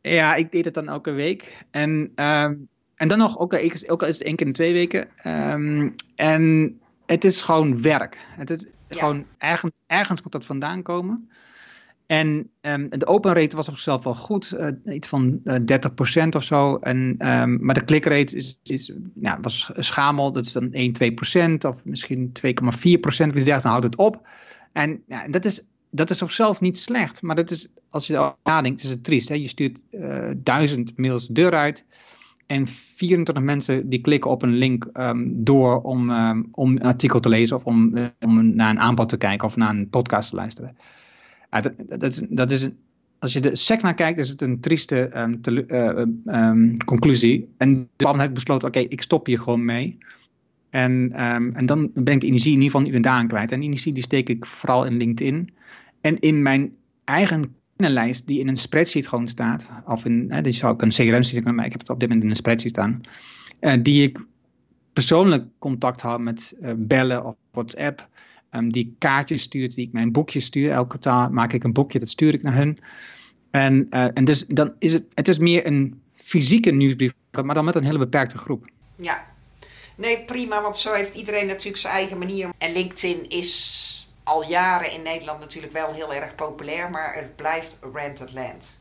[0.00, 1.64] Ja, ik deed het dan elke week.
[1.70, 3.54] En, um, en dan nog, ook,
[3.86, 5.08] ook al is het één keer in de twee weken.
[5.52, 8.18] Um, en het is gewoon werk.
[8.36, 8.98] Het is ja.
[8.98, 11.30] gewoon ergens, ergens moet dat vandaan komen.
[12.06, 15.54] En um, de open rate was op zichzelf wel goed, uh, iets van uh,
[16.24, 16.76] 30% of zo.
[16.76, 20.92] En, um, maar de clickrate is, is, ja, was schamel, dat is dan 1,
[21.62, 23.32] 2% of misschien 2,4%.
[23.32, 24.28] Wie zegt, dan houdt het op.
[24.72, 28.14] En ja, dat, is, dat is op zichzelf niet slecht, maar dat is, als je
[28.14, 29.28] erover nadenkt, is het triest.
[29.28, 29.34] Hè?
[29.34, 31.84] Je stuurt uh, duizend mails de deur uit
[32.48, 36.10] en 24 mensen die klikken op een link um, door om,
[36.52, 39.70] om een artikel te lezen of om, om naar een aanbod te kijken of naar
[39.70, 40.76] een podcast te luisteren.
[41.50, 42.68] Dat, dat, is, dat is,
[43.18, 45.64] als je de sec naar kijkt, is het een trieste te,
[46.26, 47.48] uh, um, conclusie.
[47.58, 49.98] En dan heb ik besloten, oké, ik stop hier gewoon mee.
[50.70, 51.12] En,
[51.52, 53.52] en dan ben ik energie in ieder geval niet meer aan kwijt.
[53.52, 55.54] En energie die steek ik vooral in LinkedIn.
[56.00, 56.72] En in mijn
[57.04, 59.70] eigen lijst die in een spreadsheet gewoon staat.
[59.84, 62.08] Of in, hè, die zou ik een CRM-systeem kunnen, maar ik heb het op dit
[62.08, 63.00] moment in een spreadsheet staan.
[63.60, 64.18] Uh, die ik
[64.92, 68.08] persoonlijk contact hou met uh, bellen of WhatsApp
[68.50, 70.70] um, die kaartjes stuurt, die ik mijn boekje stuur.
[70.70, 72.78] Elke taal maak ik een boekje, dat stuur ik naar hun.
[73.50, 77.12] En, uh, en dus dan is het, het is meer een fysieke nieuwsbrief,
[77.42, 78.70] maar dan met een hele beperkte groep.
[78.96, 79.24] Ja,
[79.96, 82.50] nee prima, want zo heeft iedereen natuurlijk zijn eigen manier.
[82.58, 87.78] En LinkedIn is al jaren in Nederland natuurlijk wel heel erg populair, maar het blijft
[87.92, 88.78] rented land.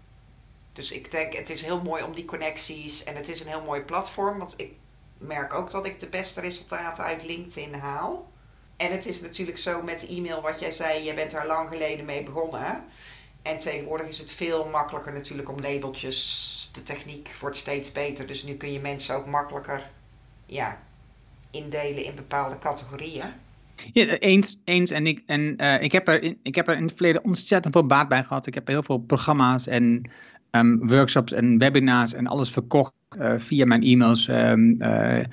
[0.73, 3.63] Dus ik denk, het is heel mooi om die connecties en het is een heel
[3.63, 4.73] mooi platform, want ik
[5.17, 8.31] merk ook dat ik de beste resultaten uit LinkedIn haal.
[8.77, 11.69] En het is natuurlijk zo met de e-mail wat jij zei, je bent daar lang
[11.69, 12.86] geleden mee begonnen.
[13.41, 16.69] En tegenwoordig is het veel makkelijker natuurlijk om labeltjes.
[16.73, 19.89] De techniek wordt steeds beter, dus nu kun je mensen ook makkelijker
[20.45, 20.79] ja,
[21.51, 23.45] indelen in bepaalde categorieën.
[23.91, 24.91] Ja, eens, eens.
[24.91, 27.73] En, ik, en uh, ik, heb er in, ik heb er in het verleden ontzettend
[27.73, 28.47] veel baat bij gehad.
[28.47, 30.09] Ik heb heel veel programma's en
[30.51, 34.27] um, workshops en webinars en alles verkocht uh, via mijn e-mails.
[34.27, 35.25] Um, uh,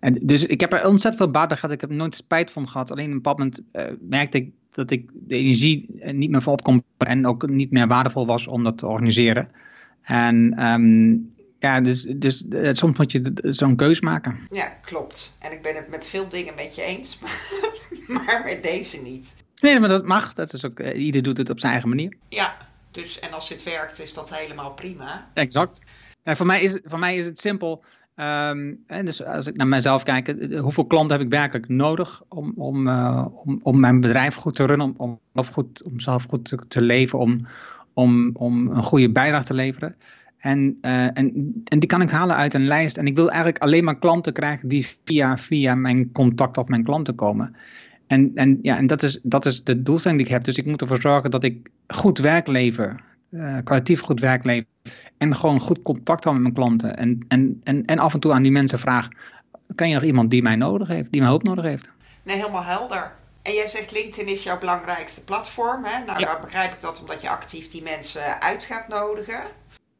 [0.00, 1.74] en dus ik heb er ontzettend veel baat bij gehad.
[1.74, 2.90] Ik heb nooit spijt van gehad.
[2.90, 3.62] Alleen op een bepaald moment
[4.00, 8.26] merkte ik dat ik de energie niet meer volop kon en ook niet meer waardevol
[8.26, 9.48] was om dat te organiseren.
[10.02, 14.38] En um, ja, dus, dus uh, soms moet je zo'n keus maken.
[14.50, 15.36] Ja, klopt.
[15.38, 17.18] En ik ben het met veel dingen met je eens,
[18.06, 19.32] maar met deze niet.
[19.62, 20.32] Nee, maar dat mag.
[20.32, 22.16] Dat is ook, uh, ieder doet het op zijn eigen manier.
[22.28, 22.56] Ja,
[22.90, 25.28] dus en als dit werkt is dat helemaal prima.
[25.34, 25.78] Exact.
[26.24, 27.84] Voor, mij is, voor mij is het simpel.
[28.16, 32.52] Um, en dus als ik naar mezelf kijk, hoeveel klanten heb ik werkelijk nodig om,
[32.56, 36.44] om, uh, om, om mijn bedrijf goed te runnen, om, om, goed, om zelf goed
[36.44, 37.46] te, te, leven, om,
[37.94, 39.96] om, om een goede bijdrage te leveren.
[40.40, 42.96] En, uh, en, en die kan ik halen uit een lijst.
[42.96, 46.84] En ik wil eigenlijk alleen maar klanten krijgen die via, via mijn contact of mijn
[46.84, 47.56] klanten komen.
[48.06, 50.44] En, en, ja, en dat, is, dat is de doelstelling die ik heb.
[50.44, 53.00] Dus ik moet ervoor zorgen dat ik goed werk lever.
[53.30, 54.66] Uh, kwalitatief goed werk lever.
[55.18, 56.96] En gewoon goed contact houden met mijn klanten.
[56.96, 59.16] En, en, en, en af en toe aan die mensen vragen:
[59.74, 61.92] kan je nog iemand die mij nodig heeft, die mijn hulp nodig heeft?
[62.22, 63.12] Nee, helemaal helder.
[63.42, 65.84] En jij zegt LinkedIn is jouw belangrijkste platform.
[65.84, 66.04] Hè?
[66.04, 66.32] Nou, ja.
[66.32, 69.40] dan begrijp ik dat omdat je actief die mensen uit gaat nodigen.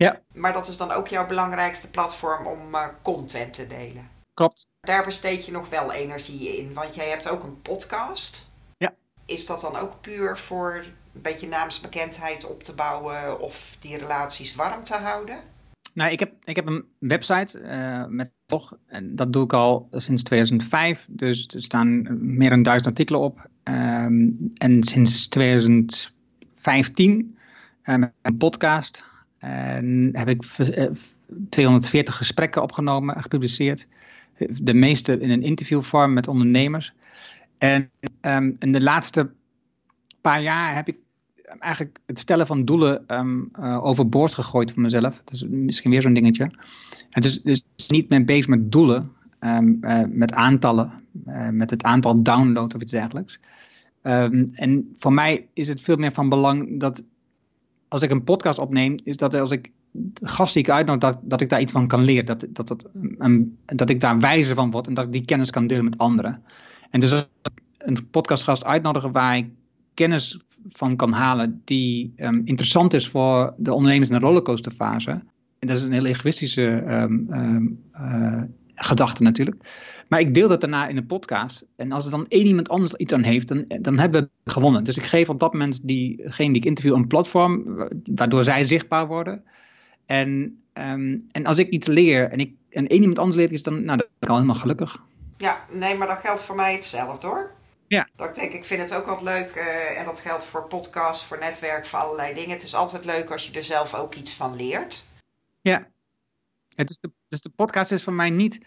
[0.04, 0.20] Ja.
[0.32, 4.08] Maar dat is dan ook jouw belangrijkste platform om uh, content te delen.
[4.34, 4.66] Klopt.
[4.80, 8.50] Daar besteed je nog wel energie in, want jij hebt ook een podcast.
[8.76, 8.94] Ja.
[9.24, 10.84] Is dat dan ook puur voor
[11.14, 15.38] een beetje naamsbekendheid op te bouwen of die relaties warm te houden?
[15.94, 19.88] Nou, ik heb, ik heb een website uh, met toch, en dat doe ik al
[19.90, 21.06] sinds 2005.
[21.08, 23.48] Dus er staan meer dan duizend artikelen op.
[23.64, 27.38] Um, en sinds 2015
[27.84, 29.08] uh, met een podcast.
[29.40, 30.42] En heb ik
[31.48, 33.86] 240 gesprekken opgenomen en gepubliceerd.
[34.62, 36.92] De meeste in een interviewvorm met ondernemers.
[37.58, 39.30] En um, in de laatste
[40.20, 40.96] paar jaar heb ik
[41.58, 45.22] eigenlijk het stellen van doelen um, uh, overboord gegooid voor mezelf.
[45.24, 46.50] Dat is misschien weer zo'n dingetje.
[47.10, 49.58] En dus, dus niet meer bezig met doelen, uh,
[50.08, 50.92] met aantallen,
[51.50, 53.40] met het aantal downloads of iets dergelijks.
[54.52, 57.02] En voor mij is het veel meer van belang dat
[57.90, 59.70] als ik een podcast opneem, is dat als ik
[60.22, 62.26] gast die ik uitnodig, dat, dat ik daar iets van kan leren.
[62.26, 62.86] Dat, dat, dat,
[63.66, 66.42] dat ik daar wijzer van word en dat ik die kennis kan delen met anderen.
[66.90, 69.48] En dus als ik een podcastgast uitnodigen waar ik
[69.94, 75.10] kennis van kan halen die um, interessant is voor de ondernemers in de rollercoasterfase.
[75.58, 77.26] En dat is een heel egoïstische um,
[77.92, 78.42] uh,
[78.74, 79.56] gedachte natuurlijk.
[80.10, 81.66] Maar ik deel dat daarna in een podcast.
[81.76, 84.84] En als er dan één iemand anders iets aan heeft, dan, dan hebben we gewonnen.
[84.84, 87.64] Dus ik geef op dat moment diegene die ik interview een platform,
[88.04, 89.44] waardoor zij zichtbaar worden.
[90.06, 93.62] En, um, en als ik iets leer en, ik, en één iemand anders leert, is
[93.62, 95.02] dan, nou, dan ben ik al helemaal gelukkig.
[95.36, 97.50] Ja, nee, maar dat geldt voor mij hetzelfde hoor.
[97.86, 98.08] Ja.
[98.16, 101.24] Dat ik denk, ik vind het ook altijd leuk, uh, en dat geldt voor podcasts,
[101.24, 102.50] voor netwerk, voor allerlei dingen.
[102.50, 105.04] Het is altijd leuk als je er zelf ook iets van leert.
[105.60, 105.88] Ja,
[106.74, 108.66] het is de, dus de podcast is voor mij niet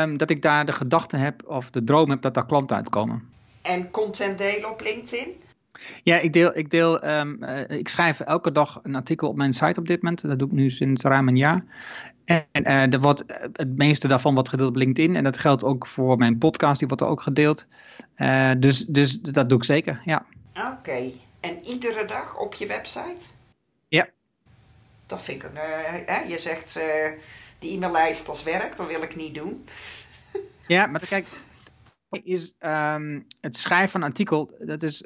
[0.00, 3.28] um, dat ik daar de gedachte heb of de droom heb dat daar klanten uitkomen.
[3.62, 5.28] En content delen op LinkedIn?
[6.02, 9.52] Ja, ik deel, ik deel, um, uh, ik schrijf elke dag een artikel op mijn
[9.52, 10.22] site op dit moment.
[10.22, 11.64] Dat doe ik nu sinds ruim een jaar.
[12.24, 15.16] En uh, er wordt, het meeste daarvan wordt gedeeld op LinkedIn.
[15.16, 17.66] En dat geldt ook voor mijn podcast, die wordt er ook gedeeld.
[18.16, 20.26] Uh, dus, dus dat doe ik zeker, ja.
[20.54, 20.68] Oké.
[20.70, 21.20] Okay.
[21.40, 23.24] En iedere dag op je website?
[23.88, 24.08] Ja.
[25.06, 25.50] Dat vind ik
[26.06, 26.80] hè, je zegt
[27.62, 29.64] die e-maillijst als werk, dat wil ik niet doen.
[30.66, 31.26] Ja, maar kijk,
[32.22, 35.04] is um, het schrijven van een artikel, dat is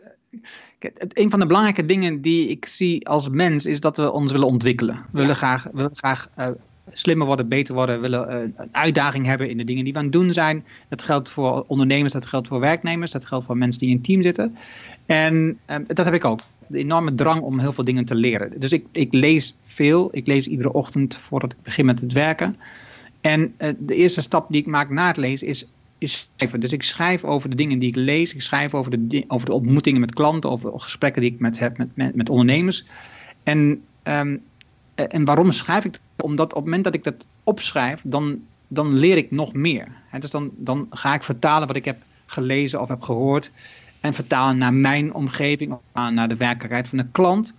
[1.09, 4.47] een van de belangrijke dingen die ik zie als mens, is dat we ons willen
[4.47, 4.95] ontwikkelen.
[4.95, 5.19] We ja.
[5.19, 6.49] willen graag, willen graag uh,
[6.87, 10.05] slimmer worden, beter worden, willen uh, een uitdaging hebben in de dingen die we aan
[10.05, 10.65] het doen zijn.
[10.89, 14.03] Dat geldt voor ondernemers, dat geldt voor werknemers, dat geldt voor mensen die in een
[14.03, 14.57] team zitten.
[15.07, 16.41] En um, dat heb ik ook.
[16.69, 18.61] De enorme drang om heel veel dingen te leren.
[18.61, 20.09] Dus ik, ik lees veel.
[20.12, 22.57] Ik lees iedere ochtend voordat ik begin met het werken.
[23.21, 25.67] En uh, de eerste stap die ik maak na het lezen is,
[25.99, 26.61] is schrijven.
[26.61, 28.35] Dus ik schrijf over de dingen die ik lees.
[28.35, 30.51] Ik schrijf over de, over de ontmoetingen met klanten.
[30.51, 32.85] Over gesprekken die ik met heb met, met, ondernemers.
[33.43, 34.43] En, um,
[34.95, 36.01] en waarom schrijf ik dat?
[36.27, 39.89] Omdat op het moment dat ik dat opschrijf, dan, dan leer ik nog meer.
[40.19, 43.51] Dus dan, dan ga ik vertalen wat ik heb gelezen of heb gehoord.
[44.01, 47.55] En vertalen naar mijn omgeving, of naar de werkelijkheid van de klant.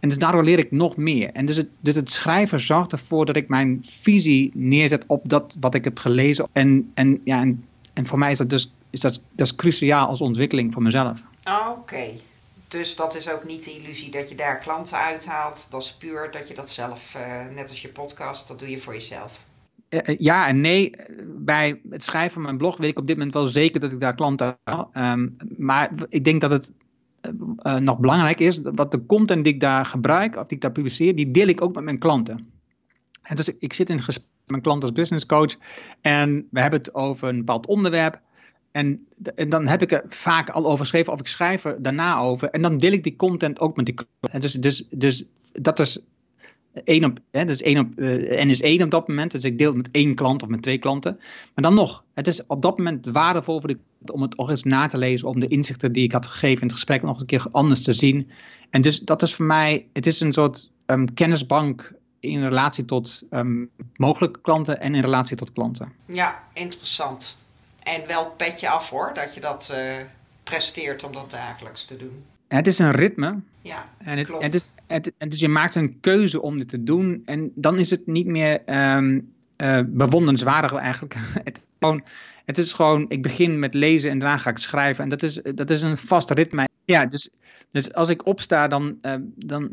[0.00, 1.30] En dus daardoor leer ik nog meer.
[1.32, 5.56] En dus het, dus het schrijven zorgt ervoor dat ik mijn visie neerzet op dat
[5.60, 6.48] wat ik heb gelezen.
[6.52, 10.08] En, en, ja, en, en voor mij is dat dus is dat, dat is cruciaal
[10.08, 11.22] als ontwikkeling voor mezelf.
[11.68, 12.10] Oké.
[12.68, 15.66] Dus dat is ook niet de illusie dat je daar klanten uithaalt.
[15.70, 18.78] Dat is puur dat je dat zelf, uh, net als je podcast, dat doe je
[18.78, 19.44] voor jezelf.
[19.90, 20.92] Uh, ja en nee.
[21.38, 24.00] Bij het schrijven van mijn blog weet ik op dit moment wel zeker dat ik
[24.00, 24.90] daar klanten haal.
[24.94, 26.72] Um, maar ik denk dat het
[27.62, 30.72] uh, nog belangrijk is, wat de content die ik daar gebruik, of die ik daar
[30.72, 32.48] publiceer, die deel ik ook met mijn klanten.
[33.22, 35.56] En dus ik zit in gesprek met mijn klant als business coach
[36.00, 38.20] en we hebben het over een bepaald onderwerp.
[38.72, 42.18] En, en, dan heb ik er vaak al over geschreven of ik schrijf er daarna
[42.18, 42.50] over.
[42.50, 44.42] En dan deel ik die content ook met die klant.
[44.42, 46.00] Dus, dus, dus dat is
[46.84, 49.30] één op, hè, dus één op, uh, en is één op dat moment.
[49.30, 51.18] Dus ik deel het met één klant of met twee klanten.
[51.54, 53.78] Maar dan nog, het is op dat moment waardevol voor de,
[54.12, 56.66] om het nog eens na te lezen, om de inzichten die ik had gegeven in
[56.66, 58.30] het gesprek nog een keer anders te zien.
[58.70, 63.22] En dus dat is voor mij, het is een soort um, kennisbank in relatie tot
[63.30, 65.92] um, mogelijke klanten en in relatie tot klanten.
[66.06, 67.36] Ja, interessant.
[67.82, 69.78] En wel petje af hoor, dat je dat uh,
[70.42, 72.24] presteert om dat dagelijks te doen.
[72.48, 73.40] Het is een ritme.
[73.66, 74.42] Ja, en het, klopt.
[74.42, 77.22] Het is, het, dus je maakt een keuze om dit te doen.
[77.24, 78.60] En dan is het niet meer
[78.96, 81.16] um, uh, bewonderenswaardig eigenlijk.
[81.44, 82.04] het, gewoon,
[82.44, 85.04] het is gewoon, ik begin met lezen en daarna ga ik schrijven.
[85.04, 86.68] En dat is, dat is een vast ritme.
[86.84, 87.28] Ja, dus,
[87.70, 89.70] dus als ik opsta, dan, uh, dan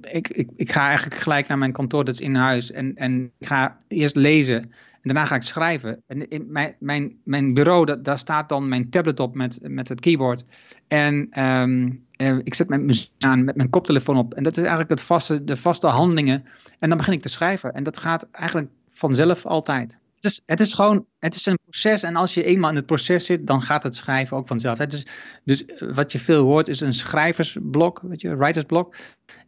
[0.00, 2.70] ik, ik, ik ga eigenlijk gelijk naar mijn kantoor, dat is in huis.
[2.70, 4.62] En, en ik ga eerst lezen.
[4.62, 6.02] En daarna ga ik schrijven.
[6.06, 9.88] En in mijn, mijn, mijn bureau, dat, daar staat dan mijn tablet op met, met
[9.88, 10.44] het keyboard.
[10.88, 14.34] En um, uh, ik zet mijn aan met mijn koptelefoon op.
[14.34, 16.44] En dat is eigenlijk het vaste, de vaste handelingen.
[16.78, 17.72] En dan begin ik te schrijven.
[17.72, 19.98] En dat gaat eigenlijk vanzelf altijd.
[20.14, 22.02] Het is, het is gewoon, het is een proces.
[22.02, 24.78] En als je eenmaal in het proces zit, dan gaat het schrijven ook vanzelf.
[24.78, 25.06] Het is,
[25.44, 28.96] dus wat je veel hoort is een schrijversblok, weet je, writersblok.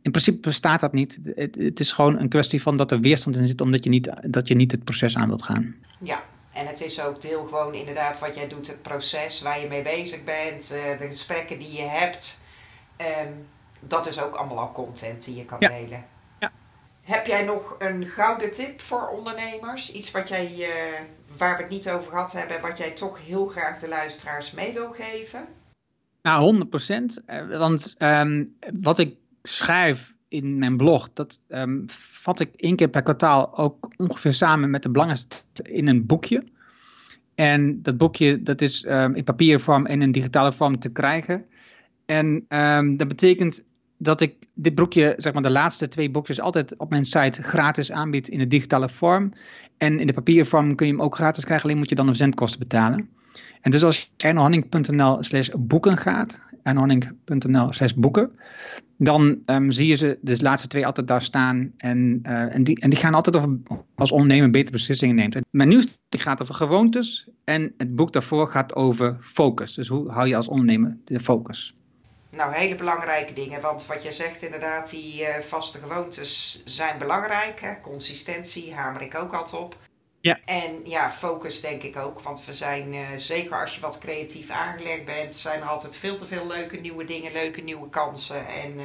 [0.02, 1.18] In principe bestaat dat niet.
[1.34, 4.10] Het, het, is gewoon een kwestie van dat er weerstand in zit, omdat je niet,
[4.20, 5.74] dat je niet het proces aan wilt gaan.
[6.02, 9.68] Ja, en het is ook deel gewoon inderdaad wat jij doet, het proces waar je
[9.68, 12.38] mee bezig bent, uh, de gesprekken die je hebt.
[13.00, 13.48] Um,
[13.80, 15.68] dat is ook allemaal al content die je kan ja.
[15.68, 16.04] delen.
[16.40, 16.52] Ja.
[17.02, 19.92] Heb jij nog een gouden tip voor ondernemers?
[19.92, 20.68] Iets wat jij, uh,
[21.36, 24.72] waar we het niet over gehad hebben, wat jij toch heel graag de luisteraars mee
[24.72, 25.46] wil geven?
[26.22, 27.22] Nou, 100 procent.
[27.48, 33.02] Want um, wat ik schrijf in mijn blog, dat um, vat ik één keer per
[33.02, 36.42] kwartaal ook ongeveer samen met de belangrijkste in een boekje.
[37.34, 41.46] En dat boekje dat is um, in papiervorm en in digitale vorm te krijgen.
[42.06, 43.64] En um, dat betekent
[43.98, 47.92] dat ik dit boekje, zeg maar de laatste twee boekjes, altijd op mijn site gratis
[47.92, 49.32] aanbied in de digitale vorm.
[49.78, 52.06] En in de papieren vorm kun je hem ook gratis krijgen, alleen moet je dan
[52.06, 53.08] de zendkosten betalen.
[53.60, 58.30] En dus als je ernohanning.nl slash boeken gaat, ernohanning.nl slash boeken,
[58.98, 61.72] dan um, zie je ze de laatste twee altijd daar staan.
[61.76, 63.58] En, uh, en, die, en die gaan altijd over
[63.94, 65.38] als ondernemer betere beslissingen neemt.
[65.50, 69.74] Mijn nieuwste gaat over gewoontes en het boek daarvoor gaat over focus.
[69.74, 71.76] Dus hoe hou je als ondernemer de focus?
[72.30, 73.60] Nou, hele belangrijke dingen.
[73.60, 77.60] Want wat je zegt inderdaad, die uh, vaste gewoontes zijn belangrijk.
[77.60, 77.80] Hè?
[77.80, 79.76] Consistentie hamer ik ook altijd op.
[80.20, 80.38] Ja.
[80.44, 82.20] En ja, focus denk ik ook.
[82.20, 86.16] Want we zijn, uh, zeker als je wat creatief aangelegd bent, zijn er altijd veel
[86.16, 88.46] te veel leuke nieuwe dingen, leuke nieuwe kansen.
[88.46, 88.84] En uh,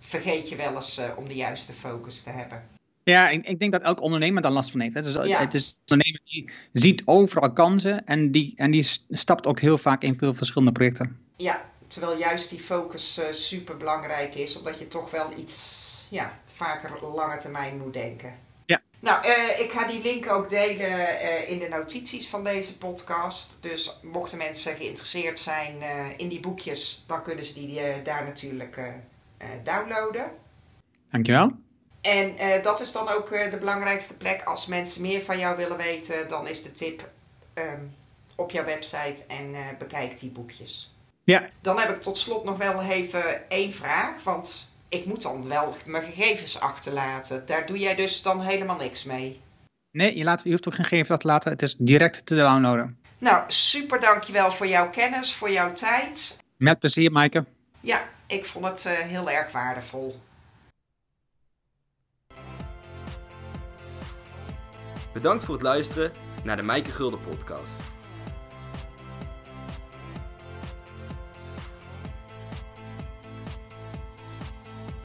[0.00, 2.62] vergeet je wel eens om de juiste focus te hebben.
[3.02, 4.94] Ja, ik, ik, denk dat elk ondernemer daar last van heeft.
[4.94, 5.02] Hè.
[5.02, 5.38] Dus ja.
[5.38, 9.78] Het is een ondernemer die ziet overal kansen en die, en die stapt ook heel
[9.78, 11.18] vaak in veel verschillende projecten.
[11.36, 16.38] Ja, terwijl juist die focus uh, super belangrijk is, omdat je toch wel iets ja,
[16.44, 18.38] vaker lange termijn moet denken.
[18.64, 18.80] Ja.
[19.00, 23.56] Nou, uh, ik ga die link ook delen uh, in de notities van deze podcast.
[23.60, 25.74] Dus mochten mensen geïnteresseerd zijn
[26.16, 28.78] in die boekjes, dan kunnen ze die daar natuurlijk
[29.64, 30.32] downloaden.
[31.10, 31.50] Dankjewel.
[32.00, 34.42] En dat is dan ook de belangrijkste plek.
[34.44, 37.10] Als mensen meer van jou willen weten, dan is de tip
[37.54, 37.94] um,
[38.34, 40.94] op jouw website en bekijk die boekjes.
[41.24, 41.48] Ja.
[41.60, 44.22] Dan heb ik tot slot nog wel even één vraag.
[44.22, 47.46] Want ik moet dan wel mijn gegevens achterlaten.
[47.46, 49.40] Daar doe jij dus dan helemaal niks mee.
[49.90, 51.50] Nee, je, laat, je hoeft ook geen gegevens achter te laten.
[51.50, 52.98] Het is direct te downloaden.
[53.18, 56.36] Nou, super dankjewel voor jouw kennis, voor jouw tijd.
[56.56, 57.44] Met plezier, Maaike.
[57.80, 60.20] Ja, ik vond het uh, heel erg waardevol.
[65.12, 66.12] Bedankt voor het luisteren
[66.44, 67.89] naar de Maaike Gulden podcast.